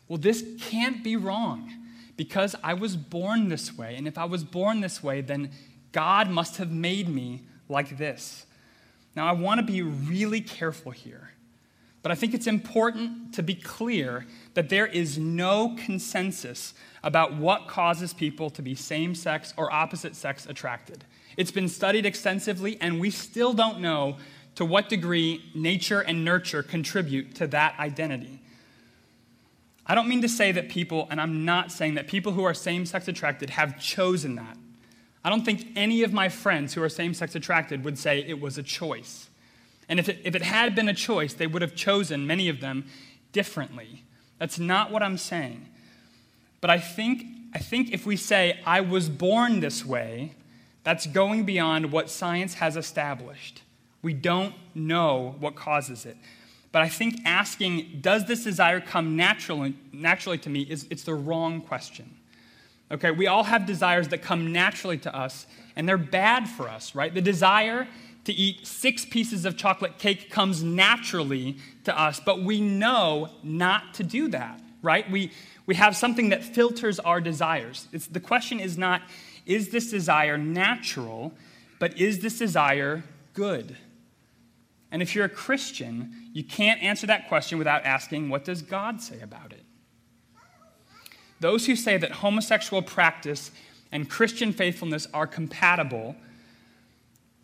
well, 0.08 0.18
this 0.18 0.44
can't 0.58 1.04
be 1.04 1.14
wrong 1.14 1.72
because 2.16 2.56
I 2.60 2.74
was 2.74 2.96
born 2.96 3.50
this 3.50 3.78
way. 3.78 3.94
And 3.94 4.08
if 4.08 4.18
I 4.18 4.24
was 4.24 4.42
born 4.42 4.80
this 4.80 5.00
way, 5.00 5.20
then 5.20 5.52
God 5.92 6.28
must 6.28 6.56
have 6.56 6.72
made 6.72 7.08
me 7.08 7.42
like 7.68 7.98
this. 7.98 8.46
Now, 9.14 9.28
I 9.28 9.32
want 9.32 9.60
to 9.60 9.64
be 9.64 9.80
really 9.80 10.40
careful 10.40 10.90
here, 10.90 11.30
but 12.02 12.10
I 12.10 12.14
think 12.16 12.34
it's 12.34 12.48
important 12.48 13.32
to 13.34 13.42
be 13.42 13.54
clear 13.54 14.26
that 14.54 14.68
there 14.68 14.86
is 14.86 15.18
no 15.18 15.76
consensus 15.76 16.74
about 17.02 17.36
what 17.36 17.68
causes 17.68 18.12
people 18.12 18.50
to 18.50 18.62
be 18.62 18.74
same 18.74 19.14
sex 19.14 19.54
or 19.56 19.72
opposite 19.72 20.16
sex 20.16 20.46
attracted. 20.46 21.04
It's 21.36 21.52
been 21.52 21.68
studied 21.68 22.04
extensively, 22.04 22.76
and 22.80 23.00
we 23.00 23.10
still 23.10 23.52
don't 23.52 23.80
know 23.80 24.18
to 24.56 24.64
what 24.64 24.88
degree 24.88 25.44
nature 25.54 26.00
and 26.00 26.24
nurture 26.24 26.62
contribute 26.62 27.34
to 27.36 27.46
that 27.48 27.78
identity. 27.78 28.40
I 29.86 29.94
don't 29.94 30.08
mean 30.08 30.22
to 30.22 30.28
say 30.28 30.52
that 30.52 30.68
people, 30.68 31.08
and 31.10 31.20
I'm 31.20 31.44
not 31.44 31.72
saying 31.72 31.94
that 31.94 32.06
people 32.06 32.32
who 32.32 32.44
are 32.44 32.54
same 32.54 32.84
sex 32.86 33.08
attracted 33.08 33.50
have 33.50 33.80
chosen 33.80 34.36
that. 34.36 34.56
I 35.24 35.30
don't 35.30 35.44
think 35.44 35.68
any 35.76 36.02
of 36.02 36.12
my 36.12 36.28
friends 36.28 36.74
who 36.74 36.82
are 36.82 36.88
same 36.88 37.14
sex 37.14 37.34
attracted 37.34 37.84
would 37.84 37.98
say 37.98 38.20
it 38.20 38.40
was 38.40 38.58
a 38.58 38.62
choice. 38.62 39.28
And 39.88 39.98
if 39.98 40.08
it, 40.08 40.20
if 40.24 40.34
it 40.34 40.42
had 40.42 40.74
been 40.74 40.88
a 40.88 40.94
choice, 40.94 41.34
they 41.34 41.46
would 41.46 41.62
have 41.62 41.74
chosen, 41.74 42.26
many 42.26 42.48
of 42.48 42.60
them, 42.60 42.86
differently. 43.32 44.04
That's 44.38 44.58
not 44.58 44.90
what 44.90 45.02
I'm 45.02 45.18
saying. 45.18 45.68
But 46.60 46.70
I 46.70 46.78
think, 46.78 47.24
I 47.54 47.58
think 47.58 47.92
if 47.92 48.06
we 48.06 48.16
say, 48.16 48.60
I 48.64 48.80
was 48.80 49.08
born 49.08 49.60
this 49.60 49.84
way, 49.84 50.34
that's 50.84 51.06
going 51.06 51.44
beyond 51.44 51.92
what 51.92 52.10
science 52.10 52.54
has 52.54 52.76
established. 52.76 53.62
We 54.02 54.12
don't 54.12 54.54
know 54.74 55.36
what 55.38 55.54
causes 55.54 56.06
it. 56.06 56.16
But 56.72 56.82
I 56.82 56.88
think 56.88 57.20
asking, 57.24 57.98
does 58.00 58.26
this 58.26 58.42
desire 58.44 58.80
come 58.80 59.14
naturally, 59.14 59.74
naturally 59.92 60.38
to 60.38 60.50
me, 60.50 60.62
is 60.62 60.86
it's 60.90 61.04
the 61.04 61.14
wrong 61.14 61.60
question. 61.60 62.14
Okay, 62.90 63.10
we 63.10 63.26
all 63.26 63.44
have 63.44 63.66
desires 63.66 64.08
that 64.08 64.22
come 64.22 64.52
naturally 64.52 64.98
to 64.98 65.14
us, 65.14 65.46
and 65.76 65.88
they're 65.88 65.98
bad 65.98 66.48
for 66.48 66.68
us, 66.68 66.94
right? 66.94 67.12
The 67.12 67.20
desire 67.20 67.86
to 68.24 68.32
eat 68.32 68.66
six 68.66 69.04
pieces 69.04 69.44
of 69.44 69.56
chocolate 69.56 69.98
cake 69.98 70.30
comes 70.30 70.62
naturally 70.62 71.56
to 71.84 71.98
us, 71.98 72.20
but 72.20 72.42
we 72.42 72.60
know 72.60 73.30
not 73.42 73.94
to 73.94 74.04
do 74.04 74.28
that, 74.28 74.60
right? 74.80 75.10
We, 75.10 75.32
we 75.66 75.74
have 75.74 75.96
something 75.96 76.28
that 76.28 76.44
filters 76.44 76.98
our 77.00 77.20
desires. 77.20 77.88
It's, 77.92 78.06
the 78.06 78.20
question 78.20 78.60
is 78.60 78.78
not, 78.78 79.02
is 79.44 79.70
this 79.70 79.90
desire 79.90 80.38
natural, 80.38 81.32
but 81.78 81.98
is 81.98 82.20
this 82.20 82.38
desire 82.38 83.02
good? 83.34 83.76
And 84.92 85.02
if 85.02 85.14
you're 85.14 85.24
a 85.24 85.28
Christian, 85.28 86.30
you 86.32 86.44
can't 86.44 86.82
answer 86.82 87.06
that 87.06 87.28
question 87.28 87.58
without 87.58 87.84
asking, 87.84 88.28
what 88.28 88.44
does 88.44 88.62
God 88.62 89.00
say 89.00 89.20
about 89.20 89.52
it? 89.52 89.64
Those 91.40 91.66
who 91.66 91.74
say 91.74 91.96
that 91.96 92.12
homosexual 92.12 92.82
practice 92.82 93.50
and 93.90 94.08
Christian 94.08 94.52
faithfulness 94.52 95.08
are 95.12 95.26
compatible, 95.26 96.14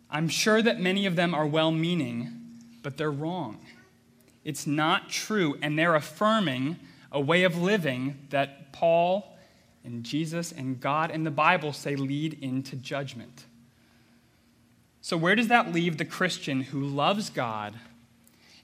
I'm 0.09 0.27
sure 0.27 0.61
that 0.61 0.79
many 0.79 1.05
of 1.05 1.15
them 1.15 1.35
are 1.35 1.45
well 1.45 1.71
meaning, 1.71 2.31
but 2.81 2.97
they're 2.97 3.11
wrong. 3.11 3.59
It's 4.43 4.65
not 4.65 5.09
true, 5.09 5.57
and 5.61 5.77
they're 5.77 5.95
affirming 5.95 6.77
a 7.11 7.19
way 7.19 7.43
of 7.43 7.57
living 7.57 8.17
that 8.29 8.71
Paul 8.71 9.37
and 9.83 10.03
Jesus 10.03 10.51
and 10.51 10.79
God 10.79 11.11
and 11.11 11.25
the 11.25 11.31
Bible 11.31 11.73
say 11.73 11.95
lead 11.95 12.37
into 12.41 12.75
judgment. 12.75 13.45
So, 15.01 15.17
where 15.17 15.35
does 15.35 15.47
that 15.47 15.71
leave 15.71 15.97
the 15.97 16.05
Christian 16.05 16.61
who 16.61 16.83
loves 16.83 17.29
God, 17.29 17.75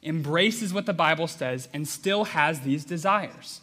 embraces 0.04 0.74
what 0.74 0.86
the 0.86 0.94
Bible 0.94 1.28
says, 1.28 1.70
and 1.74 1.88
still 1.88 2.26
has 2.26 2.62
these 2.62 2.86
desires? 2.86 3.62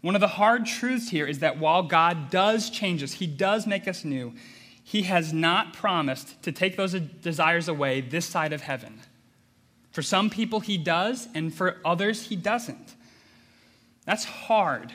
One 0.00 0.16
of 0.16 0.20
the 0.20 0.28
hard 0.28 0.66
truths 0.66 1.10
here 1.10 1.26
is 1.26 1.38
that 1.38 1.58
while 1.58 1.84
God 1.84 2.30
does 2.30 2.70
change 2.70 3.02
us, 3.02 3.12
He 3.12 3.26
does 3.26 3.66
make 3.66 3.86
us 3.86 4.04
new, 4.04 4.34
He 4.82 5.02
has 5.02 5.32
not 5.32 5.72
promised 5.72 6.42
to 6.42 6.52
take 6.52 6.76
those 6.76 6.92
desires 6.92 7.68
away 7.68 8.00
this 8.00 8.26
side 8.26 8.52
of 8.52 8.62
heaven. 8.62 9.00
For 9.90 10.02
some 10.02 10.30
people, 10.30 10.60
He 10.60 10.78
does, 10.78 11.28
and 11.34 11.54
for 11.54 11.78
others, 11.84 12.28
He 12.28 12.36
doesn't. 12.36 12.96
That's 14.04 14.24
hard. 14.24 14.92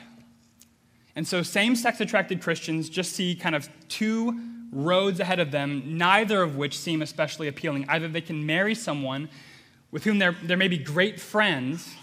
And 1.16 1.26
so, 1.26 1.42
same 1.42 1.74
sex 1.74 2.00
attracted 2.00 2.42
Christians 2.42 2.88
just 2.88 3.12
see 3.12 3.34
kind 3.34 3.54
of 3.54 3.68
two 3.88 4.38
roads 4.70 5.18
ahead 5.20 5.40
of 5.40 5.50
them, 5.50 5.96
neither 5.96 6.42
of 6.42 6.56
which 6.56 6.78
seem 6.78 7.00
especially 7.02 7.48
appealing. 7.48 7.86
Either 7.88 8.08
they 8.08 8.20
can 8.20 8.44
marry 8.44 8.74
someone 8.74 9.28
with 9.90 10.04
whom 10.04 10.18
they're, 10.18 10.36
they 10.42 10.56
may 10.56 10.68
be 10.68 10.78
great 10.78 11.18
friends, 11.18 11.94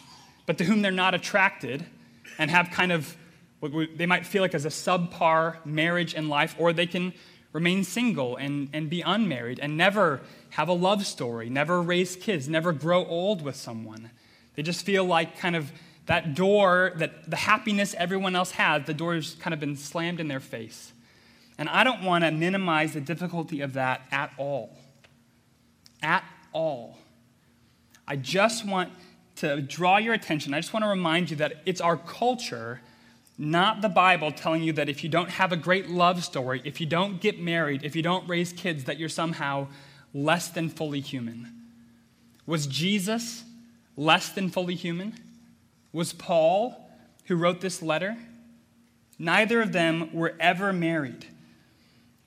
but 0.45 0.57
to 0.57 0.63
whom 0.63 0.81
they're 0.81 0.91
not 0.91 1.13
attracted, 1.13 1.85
and 2.39 2.49
have 2.49 2.71
kind 2.71 2.91
of 2.91 3.15
what 3.59 3.71
they 3.95 4.05
might 4.05 4.25
feel 4.25 4.41
like 4.41 4.53
as 4.53 4.65
a 4.65 4.69
subpar 4.69 5.63
marriage 5.65 6.13
and 6.13 6.27
life, 6.27 6.55
or 6.57 6.73
they 6.73 6.87
can 6.87 7.13
remain 7.55 7.85
single 7.85 8.35
and, 8.35 8.67
and 8.73 8.89
be 8.89 9.01
unmarried 9.01 9.61
and 9.61 9.77
never 9.77 10.19
have 10.49 10.67
a 10.67 10.73
love 10.73 11.05
story, 11.05 11.49
never 11.49 11.81
raise 11.81 12.17
kids, 12.17 12.49
never 12.49 12.73
grow 12.73 13.05
old 13.05 13.41
with 13.41 13.55
someone. 13.55 14.11
They 14.55 14.61
just 14.61 14.85
feel 14.85 15.05
like 15.05 15.39
kind 15.39 15.55
of 15.55 15.71
that 16.07 16.35
door, 16.35 16.91
that 16.97 17.29
the 17.29 17.37
happiness 17.37 17.95
everyone 17.97 18.35
else 18.35 18.51
has, 18.51 18.85
the 18.85 18.93
door's 18.93 19.35
kind 19.35 19.53
of 19.53 19.61
been 19.61 19.77
slammed 19.77 20.19
in 20.19 20.27
their 20.27 20.41
face. 20.41 20.91
And 21.57 21.69
I 21.69 21.85
don't 21.85 22.03
want 22.03 22.25
to 22.25 22.31
minimize 22.31 22.91
the 22.91 22.99
difficulty 22.99 23.61
of 23.61 23.71
that 23.73 24.01
at 24.11 24.33
all. 24.37 24.75
At 26.03 26.25
all. 26.51 26.97
I 28.05 28.17
just 28.17 28.67
want 28.67 28.91
to 29.37 29.61
draw 29.61 29.95
your 29.95 30.13
attention. 30.13 30.53
I 30.53 30.59
just 30.59 30.73
want 30.73 30.83
to 30.83 30.89
remind 30.89 31.29
you 31.29 31.37
that 31.37 31.61
it's 31.65 31.79
our 31.79 31.95
culture, 31.95 32.81
not 33.37 33.81
the 33.81 33.89
Bible, 33.89 34.31
telling 34.31 34.63
you 34.63 34.73
that 34.73 34.87
if 34.87 35.03
you 35.03 35.09
don't 35.09 35.29
have 35.29 35.51
a 35.51 35.57
great 35.57 35.89
love 35.89 36.23
story, 36.23 36.61
if 36.63 36.79
you 36.79 36.87
don't 36.87 37.19
get 37.19 37.39
married, 37.39 37.83
if 37.83 37.95
you 37.95 38.01
don't 38.01 38.27
raise 38.29 38.53
kids, 38.53 38.85
that 38.85 38.97
you're 38.97 39.09
somehow 39.09 39.67
less 40.13 40.47
than 40.47 40.69
fully 40.69 41.01
human. 41.01 41.51
Was 42.45 42.67
Jesus 42.67 43.43
less 43.97 44.29
than 44.29 44.49
fully 44.49 44.75
human? 44.75 45.15
Was 45.91 46.13
Paul, 46.13 46.89
who 47.25 47.35
wrote 47.35 47.59
this 47.59 47.81
letter? 47.81 48.17
Neither 49.19 49.61
of 49.61 49.71
them 49.71 50.13
were 50.13 50.35
ever 50.39 50.71
married. 50.71 51.25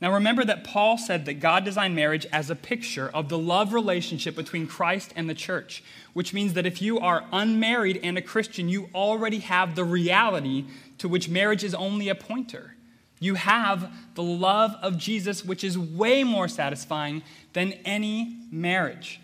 Now 0.01 0.13
remember 0.13 0.45
that 0.45 0.63
Paul 0.63 0.97
said 0.97 1.25
that 1.27 1.41
God 1.41 1.65
designed 1.65 1.97
marriage 1.97 2.27
as 2.33 2.51
a 2.51 2.55
picture 2.55 3.09
of 3.09 3.29
the 3.29 3.39
love 3.39 3.73
relationship 3.73 4.37
between 4.37 4.69
Christ 4.69 5.13
and 5.17 5.29
the 5.29 5.35
church, 5.35 5.83
which 6.13 6.33
means 6.33 6.53
that 6.55 6.67
if 6.67 6.81
you 6.81 7.01
are 7.01 7.25
unmarried 7.33 7.99
and 8.03 8.17
a 8.17 8.23
Christian, 8.23 8.69
you 8.69 8.89
already 8.95 9.41
have 9.41 9.75
the 9.75 9.85
reality 9.85 10.67
to 10.99 11.09
which 11.09 11.29
marriage 11.29 11.65
is 11.65 11.75
only 11.75 12.09
a 12.09 12.15
pointer. 12.15 12.77
You 13.21 13.35
have 13.35 13.93
the 14.15 14.23
love 14.23 14.77
of 14.81 14.99
Jesus, 14.99 15.45
which 15.45 15.65
is 15.65 15.77
way 15.77 16.23
more 16.23 16.47
satisfying 16.47 17.25
than 17.53 17.73
any 17.85 18.39
marriage. 18.53 19.21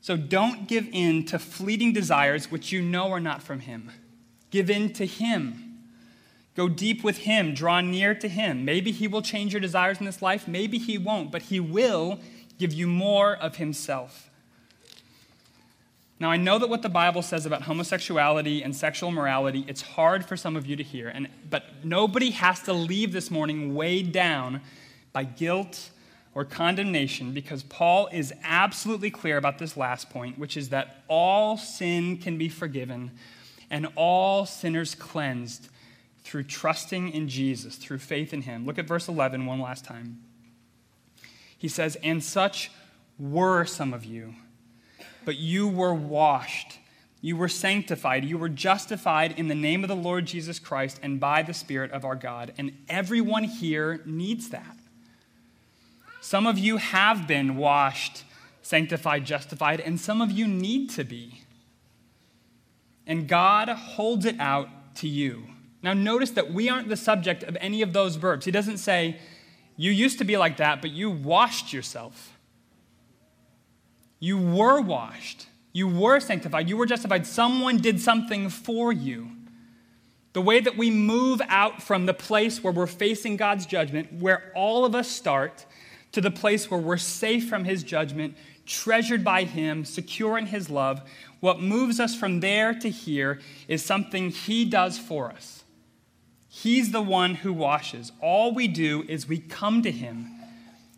So 0.00 0.16
don't 0.16 0.68
give 0.68 0.88
in 0.92 1.24
to 1.26 1.40
fleeting 1.40 1.92
desires 1.92 2.50
which 2.50 2.70
you 2.70 2.80
know 2.80 3.10
are 3.10 3.20
not 3.20 3.42
from 3.42 3.60
Him. 3.60 3.90
Give 4.50 4.70
in 4.70 4.92
to 4.94 5.04
Him 5.04 5.67
Go 6.58 6.68
deep 6.68 7.04
with 7.04 7.18
Him, 7.18 7.54
draw 7.54 7.80
near 7.80 8.16
to 8.16 8.26
Him. 8.26 8.64
Maybe 8.64 8.90
He 8.90 9.06
will 9.06 9.22
change 9.22 9.52
your 9.52 9.60
desires 9.60 10.00
in 10.00 10.06
this 10.06 10.20
life, 10.20 10.48
maybe 10.48 10.76
He 10.76 10.98
won't, 10.98 11.30
but 11.30 11.42
He 11.42 11.60
will 11.60 12.18
give 12.58 12.72
you 12.72 12.88
more 12.88 13.36
of 13.36 13.58
Himself. 13.58 14.28
Now, 16.18 16.32
I 16.32 16.36
know 16.36 16.58
that 16.58 16.68
what 16.68 16.82
the 16.82 16.88
Bible 16.88 17.22
says 17.22 17.46
about 17.46 17.62
homosexuality 17.62 18.64
and 18.64 18.74
sexual 18.74 19.12
morality, 19.12 19.64
it's 19.68 19.82
hard 19.82 20.26
for 20.26 20.36
some 20.36 20.56
of 20.56 20.66
you 20.66 20.74
to 20.74 20.82
hear, 20.82 21.06
and, 21.06 21.28
but 21.48 21.84
nobody 21.84 22.32
has 22.32 22.60
to 22.62 22.72
leave 22.72 23.12
this 23.12 23.30
morning 23.30 23.76
weighed 23.76 24.10
down 24.10 24.60
by 25.12 25.22
guilt 25.22 25.90
or 26.34 26.44
condemnation 26.44 27.32
because 27.32 27.62
Paul 27.62 28.08
is 28.10 28.34
absolutely 28.42 29.12
clear 29.12 29.36
about 29.36 29.58
this 29.58 29.76
last 29.76 30.10
point, 30.10 30.40
which 30.40 30.56
is 30.56 30.70
that 30.70 31.04
all 31.06 31.56
sin 31.56 32.16
can 32.16 32.36
be 32.36 32.48
forgiven 32.48 33.12
and 33.70 33.86
all 33.94 34.44
sinners 34.44 34.96
cleansed 34.96 35.68
through 36.22 36.44
trusting 36.44 37.10
in 37.10 37.28
Jesus, 37.28 37.76
through 37.76 37.98
faith 37.98 38.32
in 38.32 38.42
Him. 38.42 38.66
Look 38.66 38.78
at 38.78 38.86
verse 38.86 39.08
11 39.08 39.46
one 39.46 39.60
last 39.60 39.84
time. 39.84 40.22
He 41.56 41.68
says, 41.68 41.96
And 42.02 42.22
such 42.22 42.70
were 43.18 43.64
some 43.64 43.92
of 43.92 44.04
you, 44.04 44.34
but 45.24 45.36
you 45.36 45.66
were 45.68 45.94
washed, 45.94 46.78
you 47.20 47.36
were 47.36 47.48
sanctified, 47.48 48.24
you 48.24 48.38
were 48.38 48.48
justified 48.48 49.38
in 49.38 49.48
the 49.48 49.54
name 49.54 49.82
of 49.82 49.88
the 49.88 49.96
Lord 49.96 50.26
Jesus 50.26 50.58
Christ 50.58 51.00
and 51.02 51.18
by 51.18 51.42
the 51.42 51.54
Spirit 51.54 51.90
of 51.90 52.04
our 52.04 52.14
God. 52.14 52.52
And 52.58 52.72
everyone 52.88 53.44
here 53.44 54.00
needs 54.04 54.50
that. 54.50 54.76
Some 56.20 56.46
of 56.46 56.58
you 56.58 56.76
have 56.76 57.26
been 57.26 57.56
washed, 57.56 58.24
sanctified, 58.62 59.24
justified, 59.24 59.80
and 59.80 59.98
some 59.98 60.20
of 60.20 60.30
you 60.30 60.46
need 60.46 60.90
to 60.90 61.04
be. 61.04 61.42
And 63.06 63.26
God 63.26 63.68
holds 63.68 64.26
it 64.26 64.38
out 64.38 64.68
to 64.96 65.08
you. 65.08 65.44
Now, 65.88 65.94
notice 65.94 66.32
that 66.32 66.52
we 66.52 66.68
aren't 66.68 66.90
the 66.90 66.98
subject 66.98 67.42
of 67.44 67.56
any 67.62 67.80
of 67.80 67.94
those 67.94 68.16
verbs. 68.16 68.44
He 68.44 68.50
doesn't 68.50 68.76
say, 68.76 69.16
You 69.78 69.90
used 69.90 70.18
to 70.18 70.24
be 70.24 70.36
like 70.36 70.58
that, 70.58 70.82
but 70.82 70.90
you 70.90 71.08
washed 71.10 71.72
yourself. 71.72 72.36
You 74.20 74.36
were 74.36 74.82
washed. 74.82 75.46
You 75.72 75.88
were 75.88 76.20
sanctified. 76.20 76.68
You 76.68 76.76
were 76.76 76.84
justified. 76.84 77.26
Someone 77.26 77.78
did 77.78 78.02
something 78.02 78.50
for 78.50 78.92
you. 78.92 79.30
The 80.34 80.42
way 80.42 80.60
that 80.60 80.76
we 80.76 80.90
move 80.90 81.40
out 81.48 81.82
from 81.82 82.04
the 82.04 82.12
place 82.12 82.62
where 82.62 82.70
we're 82.74 82.86
facing 82.86 83.38
God's 83.38 83.64
judgment, 83.64 84.12
where 84.12 84.52
all 84.54 84.84
of 84.84 84.94
us 84.94 85.08
start, 85.08 85.64
to 86.12 86.20
the 86.20 86.30
place 86.30 86.70
where 86.70 86.80
we're 86.80 86.98
safe 86.98 87.48
from 87.48 87.64
his 87.64 87.82
judgment, 87.82 88.36
treasured 88.66 89.24
by 89.24 89.44
him, 89.44 89.86
secure 89.86 90.36
in 90.36 90.48
his 90.48 90.68
love. 90.68 91.00
What 91.40 91.62
moves 91.62 91.98
us 91.98 92.14
from 92.14 92.40
there 92.40 92.74
to 92.74 92.90
here 92.90 93.40
is 93.68 93.82
something 93.82 94.28
he 94.28 94.66
does 94.66 94.98
for 94.98 95.30
us. 95.30 95.57
He's 96.62 96.90
the 96.90 97.00
one 97.00 97.36
who 97.36 97.52
washes. 97.52 98.10
All 98.20 98.52
we 98.52 98.66
do 98.66 99.04
is 99.06 99.28
we 99.28 99.38
come 99.38 99.80
to 99.82 99.92
him 99.92 100.28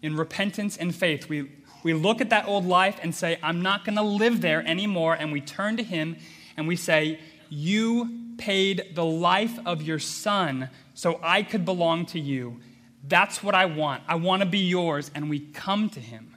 in 0.00 0.16
repentance 0.16 0.78
and 0.78 0.94
faith. 0.94 1.28
We, 1.28 1.50
we 1.82 1.92
look 1.92 2.22
at 2.22 2.30
that 2.30 2.48
old 2.48 2.64
life 2.64 2.98
and 3.02 3.14
say, 3.14 3.38
I'm 3.42 3.60
not 3.60 3.84
going 3.84 3.96
to 3.96 4.02
live 4.02 4.40
there 4.40 4.66
anymore. 4.66 5.12
And 5.12 5.32
we 5.32 5.42
turn 5.42 5.76
to 5.76 5.82
him 5.82 6.16
and 6.56 6.66
we 6.66 6.76
say, 6.76 7.20
You 7.50 8.10
paid 8.38 8.94
the 8.94 9.04
life 9.04 9.58
of 9.66 9.82
your 9.82 9.98
son 9.98 10.70
so 10.94 11.20
I 11.22 11.42
could 11.42 11.66
belong 11.66 12.06
to 12.06 12.18
you. 12.18 12.58
That's 13.06 13.42
what 13.42 13.54
I 13.54 13.66
want. 13.66 14.02
I 14.08 14.14
want 14.14 14.40
to 14.40 14.48
be 14.48 14.60
yours. 14.60 15.10
And 15.14 15.28
we 15.28 15.40
come 15.40 15.90
to 15.90 16.00
him. 16.00 16.36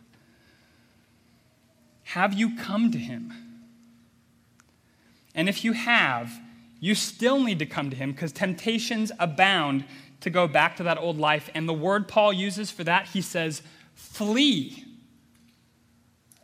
Have 2.04 2.34
you 2.34 2.58
come 2.58 2.92
to 2.92 2.98
him? 2.98 3.32
And 5.34 5.48
if 5.48 5.64
you 5.64 5.72
have, 5.72 6.42
you 6.84 6.96
still 6.96 7.42
need 7.42 7.60
to 7.60 7.66
come 7.66 7.90
to 7.90 7.96
him 7.96 8.12
because 8.12 8.34
temptations 8.34 9.10
abound 9.18 9.86
to 10.20 10.30
go 10.30 10.50
back 10.50 10.76
to 10.76 10.84
that 10.84 10.98
old 10.98 11.18
life. 11.18 11.50
And 11.56 11.66
the 11.66 11.74
word 11.74 12.10
Paul 12.10 12.34
uses 12.34 12.72
for 12.72 12.84
that, 12.84 13.08
he 13.08 13.22
says, 13.22 13.62
flee. 13.94 14.84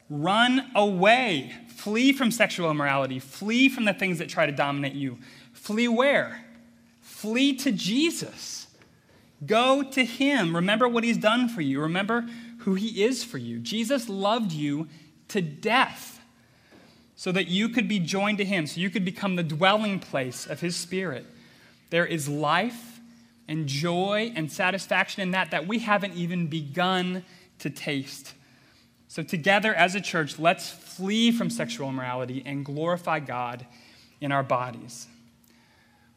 Run 0.09 0.71
away. 0.73 1.51
Flee 1.67 2.13
from 2.13 2.31
sexual 2.31 2.71
immorality. 2.71 3.19
Flee 3.19 3.67
from 3.67 3.83
the 3.83 3.93
things 3.93 4.17
that 4.19 4.29
try 4.29 4.45
to 4.45 4.53
dominate 4.53 4.93
you. 4.93 5.17
Flee 5.51 5.89
where? 5.89 6.45
Flee 7.01 7.53
to 7.57 7.73
Jesus. 7.73 8.67
Go 9.45 9.83
to 9.83 10.05
him. 10.05 10.55
Remember 10.55 10.87
what 10.87 11.03
he's 11.03 11.17
done 11.17 11.49
for 11.49 11.59
you. 11.59 11.81
Remember 11.81 12.25
who 12.59 12.75
he 12.75 13.03
is 13.03 13.25
for 13.25 13.37
you. 13.37 13.59
Jesus 13.59 14.07
loved 14.07 14.53
you 14.53 14.87
to 15.27 15.41
death 15.41 16.18
so 17.19 17.33
that 17.33 17.49
you 17.49 17.67
could 17.67 17.89
be 17.89 17.99
joined 17.99 18.37
to 18.37 18.45
Him, 18.45 18.65
so 18.65 18.79
you 18.79 18.89
could 18.89 19.03
become 19.03 19.35
the 19.35 19.43
dwelling 19.43 19.99
place 19.99 20.47
of 20.47 20.61
His 20.61 20.77
Spirit. 20.77 21.25
There 21.89 22.05
is 22.05 22.29
life 22.29 23.01
and 23.45 23.67
joy 23.67 24.31
and 24.37 24.49
satisfaction 24.49 25.23
in 25.23 25.31
that 25.31 25.51
that 25.51 25.67
we 25.67 25.79
haven't 25.79 26.13
even 26.13 26.47
begun 26.47 27.25
to 27.57 27.69
taste. 27.69 28.35
So, 29.09 29.21
together 29.21 29.75
as 29.75 29.95
a 29.95 29.99
church, 29.99 30.39
let's 30.39 30.69
flee 30.69 31.33
from 31.33 31.49
sexual 31.49 31.89
immorality 31.89 32.41
and 32.45 32.63
glorify 32.63 33.19
God 33.19 33.65
in 34.21 34.31
our 34.31 34.41
bodies. 34.41 35.05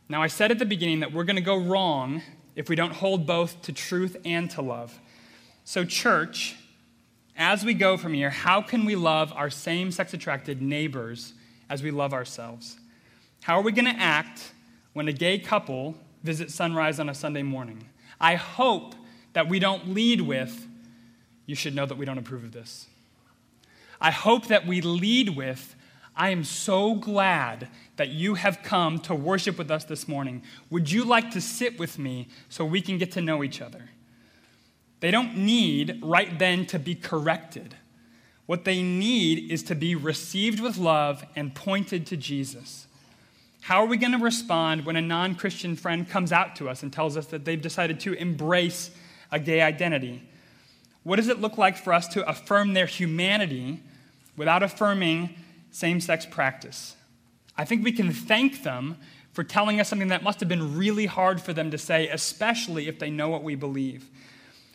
Now, 0.09 0.23
I 0.23 0.29
said 0.29 0.53
at 0.53 0.61
the 0.61 0.65
beginning 0.65 1.01
that 1.01 1.13
we're 1.13 1.25
going 1.25 1.35
to 1.35 1.43
go 1.43 1.57
wrong 1.57 2.23
if 2.55 2.69
we 2.69 2.77
don't 2.77 2.93
hold 2.93 3.27
both 3.27 3.61
to 3.63 3.73
truth 3.73 4.17
and 4.25 4.49
to 4.53 4.63
love. 4.63 4.97
So, 5.65 5.85
church, 5.85 6.55
as 7.37 7.65
we 7.65 7.75
go 7.75 7.97
from 7.97 8.13
here, 8.15 8.31
how 8.31 8.61
can 8.61 8.85
we 8.85 8.95
love 8.95 9.33
our 9.35 9.51
same 9.51 9.91
sex 9.91 10.15
attracted 10.15 10.61
neighbors 10.61 11.35
as 11.69 11.83
we 11.83 11.91
love 11.91 12.13
ourselves? 12.13 12.77
How 13.43 13.59
are 13.59 13.63
we 13.63 13.73
going 13.73 13.93
to 13.93 14.01
act 14.01 14.53
when 14.93 15.09
a 15.09 15.13
gay 15.13 15.39
couple 15.39 15.97
visits 16.23 16.55
sunrise 16.55 17.01
on 17.01 17.09
a 17.09 17.15
Sunday 17.15 17.43
morning? 17.43 17.89
I 18.21 18.37
hope 18.37 18.95
that 19.33 19.49
we 19.49 19.59
don't 19.59 19.95
lead 19.95 20.21
with, 20.21 20.67
you 21.47 21.55
should 21.55 21.75
know 21.75 21.87
that 21.87 21.97
we 21.97 22.05
don't 22.05 22.19
approve 22.19 22.45
of 22.45 22.53
this. 22.53 22.87
I 24.01 24.11
hope 24.11 24.47
that 24.49 24.67
we 24.67 24.81
lead 24.81 25.31
with, 25.31 25.75
I 26.15 26.31
am 26.31 26.45
so 26.45 26.95
glad 26.95 27.69
that 27.97 28.09
you 28.09 28.35
have 28.35 28.63
come 28.63 28.99
to 29.01 29.15
worship 29.15 29.57
with 29.57 29.71
us 29.71 29.85
this 29.85 30.07
morning. 30.07 30.43
Would 30.71 30.91
you 30.91 31.05
like 31.05 31.31
to 31.31 31.41
sit 31.41 31.79
with 31.79 31.99
me 31.99 32.29
so 32.49 32.65
we 32.65 32.81
can 32.81 32.99
get 32.99 33.13
to 33.13 33.21
know 33.21 33.43
each 33.43 33.61
other? 33.61 33.91
They 35.03 35.11
don't 35.11 35.37
need 35.37 35.99
right 36.01 36.39
then 36.39 36.65
to 36.67 36.79
be 36.79 36.95
corrected. 36.95 37.75
What 38.47 38.65
they 38.65 38.85
need 38.85 39.51
is 39.51 39.65
to 39.65 39.75
be 39.75 39.97
received 39.97 40.61
with 40.61 40.79
love 40.79 41.25
and 41.35 41.53
pointed 41.53 42.07
to 42.07 42.17
Jesus. 42.17 42.87
How 43.63 43.83
are 43.83 43.87
we 43.87 43.97
going 43.97 44.13
to 44.13 44.19
respond 44.19 44.87
when 44.87 44.95
a 44.95 45.03
non 45.03 45.35
Christian 45.35 45.75
friend 45.75 46.09
comes 46.09 46.31
out 46.31 46.55
to 46.57 46.69
us 46.69 46.85
and 46.85 46.93
tells 46.93 47.17
us 47.17 47.27
that 47.27 47.45
they've 47.45 47.61
decided 47.61 47.99
to 48.01 48.13
embrace 48.13 48.93
a 49.33 49.41
gay 49.41 49.61
identity? 49.61 50.23
What 51.03 51.17
does 51.17 51.27
it 51.27 51.41
look 51.41 51.59
like 51.59 51.77
for 51.77 51.93
us 51.93 52.07
to 52.09 52.29
affirm 52.29 52.73
their 52.73 52.87
humanity 52.87 53.81
without 54.37 54.63
affirming 54.63 55.35
same 55.73 56.01
sex 56.01 56.25
practice? 56.27 56.95
I 57.59 57.65
think 57.65 57.83
we 57.83 57.91
can 57.91 58.13
thank 58.13 58.63
them 58.63 58.99
for 59.33 59.43
telling 59.43 59.81
us 59.81 59.89
something 59.89 60.09
that 60.09 60.23
must 60.23 60.39
have 60.39 60.49
been 60.49 60.77
really 60.79 61.07
hard 61.07 61.41
for 61.41 61.53
them 61.53 61.73
to 61.73 61.79
say, 61.79 62.07
especially 62.07 62.87
if 62.87 63.01
they 63.01 63.11
know 63.11 63.29
what 63.29 63.43
we 63.43 63.57
believe. 63.57 64.09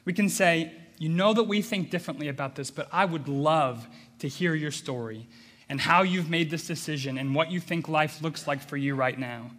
We 0.08 0.14
can 0.14 0.30
say, 0.30 0.72
You 1.00 1.10
know 1.10 1.34
that 1.34 1.44
we 1.44 1.62
think 1.62 1.90
differently 1.90 2.30
about 2.30 2.56
this, 2.56 2.72
but 2.72 2.88
I 2.94 3.04
would 3.04 3.28
love 3.28 3.86
to 4.20 4.30
hear 4.30 4.56
your 4.56 4.72
story 4.72 5.28
and 5.68 5.82
how 5.82 6.04
you've 6.04 6.30
made 6.30 6.50
this 6.50 6.66
decision 6.66 7.18
and 7.18 7.36
what 7.36 7.52
you 7.52 7.60
think 7.60 7.90
life 7.90 8.22
looks 8.22 8.48
like 8.48 8.62
for 8.62 8.78
you 8.78 8.96
right 8.96 9.20
now. 9.20 9.52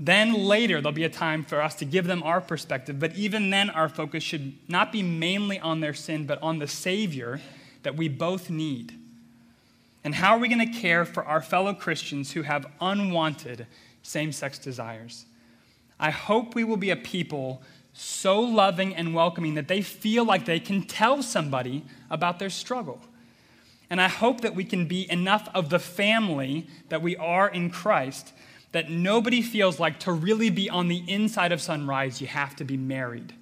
Then 0.00 0.32
later, 0.32 0.80
there'll 0.80 0.92
be 0.92 1.04
a 1.04 1.10
time 1.10 1.44
for 1.44 1.60
us 1.60 1.74
to 1.76 1.84
give 1.84 2.06
them 2.06 2.22
our 2.22 2.40
perspective, 2.40 2.98
but 2.98 3.14
even 3.14 3.50
then, 3.50 3.68
our 3.68 3.90
focus 3.90 4.22
should 4.22 4.54
not 4.70 4.90
be 4.90 5.02
mainly 5.02 5.60
on 5.60 5.80
their 5.80 5.92
sin, 5.92 6.26
but 6.26 6.42
on 6.42 6.60
the 6.60 6.66
Savior 6.66 7.38
that 7.82 7.94
we 7.94 8.08
both 8.08 8.48
need. 8.48 8.94
And 10.02 10.14
how 10.14 10.34
are 10.34 10.38
we 10.38 10.48
going 10.48 10.66
to 10.66 10.80
care 10.80 11.04
for 11.04 11.26
our 11.26 11.42
fellow 11.42 11.74
Christians 11.74 12.32
who 12.32 12.40
have 12.40 12.64
unwanted 12.80 13.66
same 14.02 14.32
sex 14.32 14.58
desires? 14.58 15.26
I 16.00 16.08
hope 16.08 16.54
we 16.54 16.64
will 16.64 16.78
be 16.78 16.88
a 16.88 16.96
people 16.96 17.60
so 18.00 18.40
loving 18.40 18.94
and 18.94 19.12
welcoming 19.12 19.54
that 19.54 19.66
they 19.66 19.82
feel 19.82 20.24
like 20.24 20.44
they 20.44 20.60
can 20.60 20.82
tell 20.82 21.20
somebody 21.20 21.84
about 22.10 22.38
their 22.38 22.50
struggle. 22.50 23.00
And 23.90 24.00
I 24.00 24.06
hope 24.06 24.42
that 24.42 24.54
we 24.54 24.62
can 24.62 24.86
be 24.86 25.10
enough 25.10 25.48
of 25.52 25.68
the 25.68 25.80
family 25.80 26.68
that 26.90 27.02
we 27.02 27.16
are 27.16 27.48
in 27.48 27.70
Christ 27.70 28.32
that 28.70 28.88
nobody 28.88 29.42
feels 29.42 29.80
like 29.80 29.98
to 30.00 30.12
really 30.12 30.50
be 30.50 30.70
on 30.70 30.86
the 30.86 31.02
inside 31.08 31.50
of 31.50 31.60
Sunrise, 31.60 32.20
you 32.20 32.26
have 32.28 32.54
to 32.56 32.64
be 32.64 32.76
married. 32.76 33.32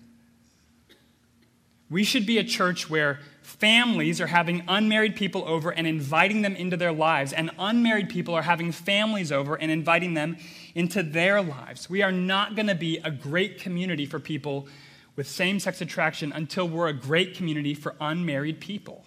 We 1.91 2.05
should 2.05 2.25
be 2.25 2.39
a 2.39 2.45
church 2.45 2.89
where 2.89 3.21
families 3.43 4.21
are 4.21 4.29
having 4.29 4.63
unmarried 4.69 5.17
people 5.17 5.45
over 5.47 5.71
and 5.71 5.87
inviting 5.87 6.43
them 6.43 6.57
into 6.57 6.77
their 6.77 6.93
lives, 6.93 7.33
and 7.33 7.51
unmarried 7.59 8.09
people 8.09 8.35
are 8.35 8.43
having 8.43 8.73
families 8.73 9.31
over 9.31 9.55
and 9.57 9.71
inviting 9.71 10.15
them 10.15 10.37
into 10.77 11.03
their 11.03 11.41
lives. 11.41 11.89
We 11.89 12.03
are 12.03 12.13
not 12.13 12.55
going 12.55 12.67
to 12.67 12.75
be 12.75 12.99
a 12.99 13.11
great 13.11 13.59
community 13.59 14.05
for 14.05 14.21
people 14.21 14.69
with 15.17 15.27
same 15.27 15.59
sex 15.59 15.81
attraction 15.81 16.33
until 16.33 16.69
we're 16.69 16.89
a 16.89 16.93
great 16.93 17.35
community 17.35 17.73
for 17.73 17.97
unmarried 17.99 18.61
people. 18.61 19.03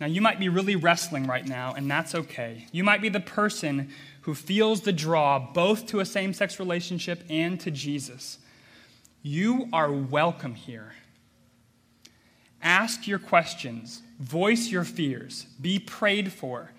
Now, 0.00 0.06
you 0.06 0.22
might 0.22 0.40
be 0.40 0.48
really 0.48 0.74
wrestling 0.74 1.26
right 1.26 1.46
now, 1.46 1.74
and 1.74 1.90
that's 1.90 2.14
okay. 2.14 2.66
You 2.72 2.82
might 2.82 3.02
be 3.02 3.10
the 3.10 3.20
person 3.20 3.90
who 4.22 4.34
feels 4.34 4.80
the 4.80 4.92
draw 4.92 5.38
both 5.52 5.84
to 5.88 6.00
a 6.00 6.06
same 6.06 6.32
sex 6.32 6.58
relationship 6.58 7.22
and 7.28 7.60
to 7.60 7.70
Jesus. 7.70 8.38
You 9.22 9.68
are 9.70 9.92
welcome 9.92 10.54
here. 10.54 10.94
Ask 12.62 13.06
your 13.06 13.18
questions, 13.18 14.00
voice 14.18 14.68
your 14.68 14.84
fears, 14.84 15.44
be 15.60 15.78
prayed 15.78 16.32
for. 16.32 16.70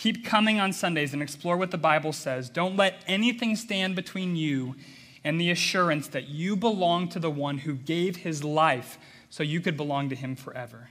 Keep 0.00 0.24
coming 0.24 0.58
on 0.58 0.72
Sundays 0.72 1.12
and 1.12 1.20
explore 1.20 1.58
what 1.58 1.72
the 1.72 1.76
Bible 1.76 2.14
says. 2.14 2.48
Don't 2.48 2.74
let 2.74 3.04
anything 3.06 3.54
stand 3.54 3.94
between 3.94 4.34
you 4.34 4.74
and 5.22 5.38
the 5.38 5.50
assurance 5.50 6.08
that 6.08 6.26
you 6.26 6.56
belong 6.56 7.06
to 7.10 7.18
the 7.18 7.30
one 7.30 7.58
who 7.58 7.74
gave 7.74 8.16
his 8.16 8.42
life 8.42 8.96
so 9.28 9.42
you 9.42 9.60
could 9.60 9.76
belong 9.76 10.08
to 10.08 10.16
him 10.16 10.36
forever. 10.36 10.88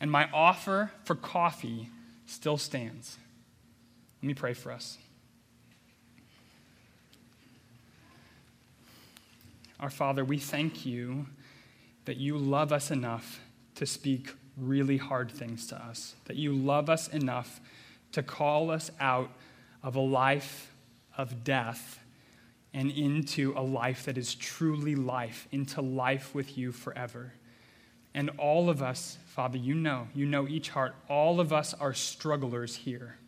And 0.00 0.10
my 0.10 0.28
offer 0.32 0.90
for 1.04 1.14
coffee 1.14 1.88
still 2.26 2.56
stands. 2.56 3.16
Let 4.20 4.26
me 4.26 4.34
pray 4.34 4.54
for 4.54 4.72
us. 4.72 4.98
Our 9.78 9.90
Father, 9.90 10.24
we 10.24 10.38
thank 10.38 10.84
you 10.84 11.26
that 12.06 12.16
you 12.16 12.38
love 12.38 12.72
us 12.72 12.90
enough 12.90 13.40
to 13.76 13.86
speak 13.86 14.34
really 14.56 14.96
hard 14.96 15.30
things 15.30 15.68
to 15.68 15.76
us, 15.76 16.16
that 16.24 16.34
you 16.34 16.52
love 16.52 16.90
us 16.90 17.06
enough 17.06 17.60
to 18.14 18.22
call 18.22 18.70
us 18.70 18.90
out 18.98 19.30
of 19.82 19.96
a 19.96 20.00
life 20.00 20.72
of 21.16 21.44
death 21.44 22.00
and 22.72 22.90
into 22.90 23.52
a 23.56 23.62
life 23.62 24.06
that 24.06 24.18
is 24.18 24.34
truly 24.34 24.96
life, 24.96 25.46
into 25.52 25.80
life 25.80 26.34
with 26.34 26.58
you 26.58 26.72
forever. 26.72 27.32
And 28.14 28.30
all 28.38 28.70
of 28.70 28.82
us, 28.82 29.18
Father, 29.26 29.58
you 29.58 29.74
know, 29.74 30.08
you 30.14 30.26
know 30.26 30.48
each 30.48 30.70
heart, 30.70 30.94
all 31.08 31.40
of 31.40 31.52
us 31.52 31.74
are 31.74 31.92
strugglers 31.92 32.76
here. 32.76 33.18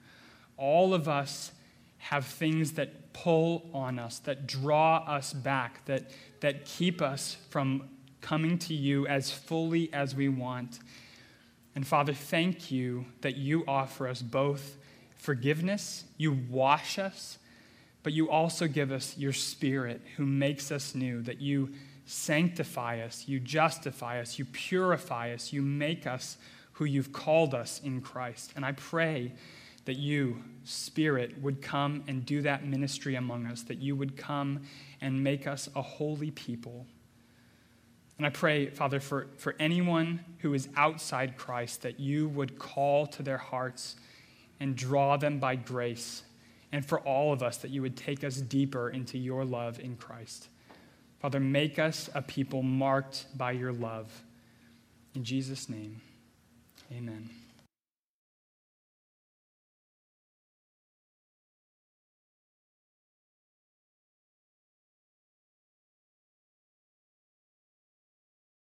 All 0.57 0.95
of 0.95 1.09
us 1.09 1.53
have 1.99 2.24
things 2.24 2.72
that 2.72 3.12
pull 3.12 3.68
on 3.72 3.99
us, 3.99 4.18
that 4.20 4.47
draw 4.47 4.99
us 4.99 5.32
back, 5.32 5.84
that, 5.87 6.11
that 6.41 6.64
keep 6.64 7.03
us 7.03 7.37
from 7.51 7.89
coming 8.20 8.59
to 8.59 8.74
you 8.74 9.07
as 9.07 9.30
fully 9.30 9.93
as 9.93 10.14
we 10.14 10.28
want. 10.28 10.78
And 11.76 11.86
Father, 11.86 12.14
thank 12.14 12.70
you 12.70 13.04
that 13.20 13.36
you 13.36 13.62
offer 13.68 14.08
us 14.08 14.22
both 14.22 14.78
forgiveness, 15.18 16.04
you 16.16 16.32
wash 16.50 16.98
us, 16.98 17.38
but 18.02 18.14
you 18.14 18.30
also 18.30 18.66
give 18.66 18.90
us 18.90 19.18
your 19.18 19.34
spirit 19.34 20.00
who 20.16 20.24
makes 20.24 20.72
us 20.72 20.94
new, 20.94 21.20
that 21.22 21.40
you 21.40 21.74
sanctify 22.06 23.00
us, 23.00 23.24
you 23.28 23.40
justify 23.40 24.20
us, 24.20 24.38
you 24.38 24.46
purify 24.46 25.34
us, 25.34 25.52
you 25.52 25.60
make 25.60 26.06
us 26.06 26.38
who 26.72 26.86
you've 26.86 27.12
called 27.12 27.54
us 27.54 27.80
in 27.84 28.00
Christ. 28.00 28.52
And 28.56 28.64
I 28.64 28.72
pray 28.72 29.32
that 29.84 29.96
you, 29.96 30.42
Spirit, 30.64 31.40
would 31.42 31.60
come 31.60 32.04
and 32.08 32.24
do 32.24 32.42
that 32.42 32.64
ministry 32.64 33.16
among 33.16 33.46
us, 33.46 33.62
that 33.64 33.78
you 33.78 33.96
would 33.96 34.16
come 34.16 34.62
and 35.00 35.22
make 35.22 35.46
us 35.46 35.68
a 35.76 35.82
holy 35.82 36.30
people. 36.30 36.86
And 38.18 38.26
I 38.26 38.30
pray, 38.30 38.70
Father, 38.70 38.98
for, 38.98 39.28
for 39.36 39.54
anyone 39.58 40.24
who 40.38 40.54
is 40.54 40.68
outside 40.76 41.36
Christ, 41.36 41.82
that 41.82 42.00
you 42.00 42.28
would 42.28 42.58
call 42.58 43.06
to 43.08 43.22
their 43.22 43.38
hearts 43.38 43.96
and 44.58 44.74
draw 44.74 45.16
them 45.16 45.38
by 45.38 45.56
grace. 45.56 46.22
And 46.72 46.84
for 46.84 47.00
all 47.00 47.32
of 47.32 47.42
us, 47.42 47.58
that 47.58 47.70
you 47.70 47.82
would 47.82 47.96
take 47.96 48.24
us 48.24 48.36
deeper 48.36 48.88
into 48.88 49.18
your 49.18 49.44
love 49.44 49.78
in 49.78 49.96
Christ. 49.96 50.48
Father, 51.20 51.40
make 51.40 51.78
us 51.78 52.08
a 52.14 52.22
people 52.22 52.62
marked 52.62 53.26
by 53.36 53.52
your 53.52 53.72
love. 53.72 54.22
In 55.14 55.24
Jesus' 55.24 55.68
name, 55.68 56.00
amen. 56.92 57.45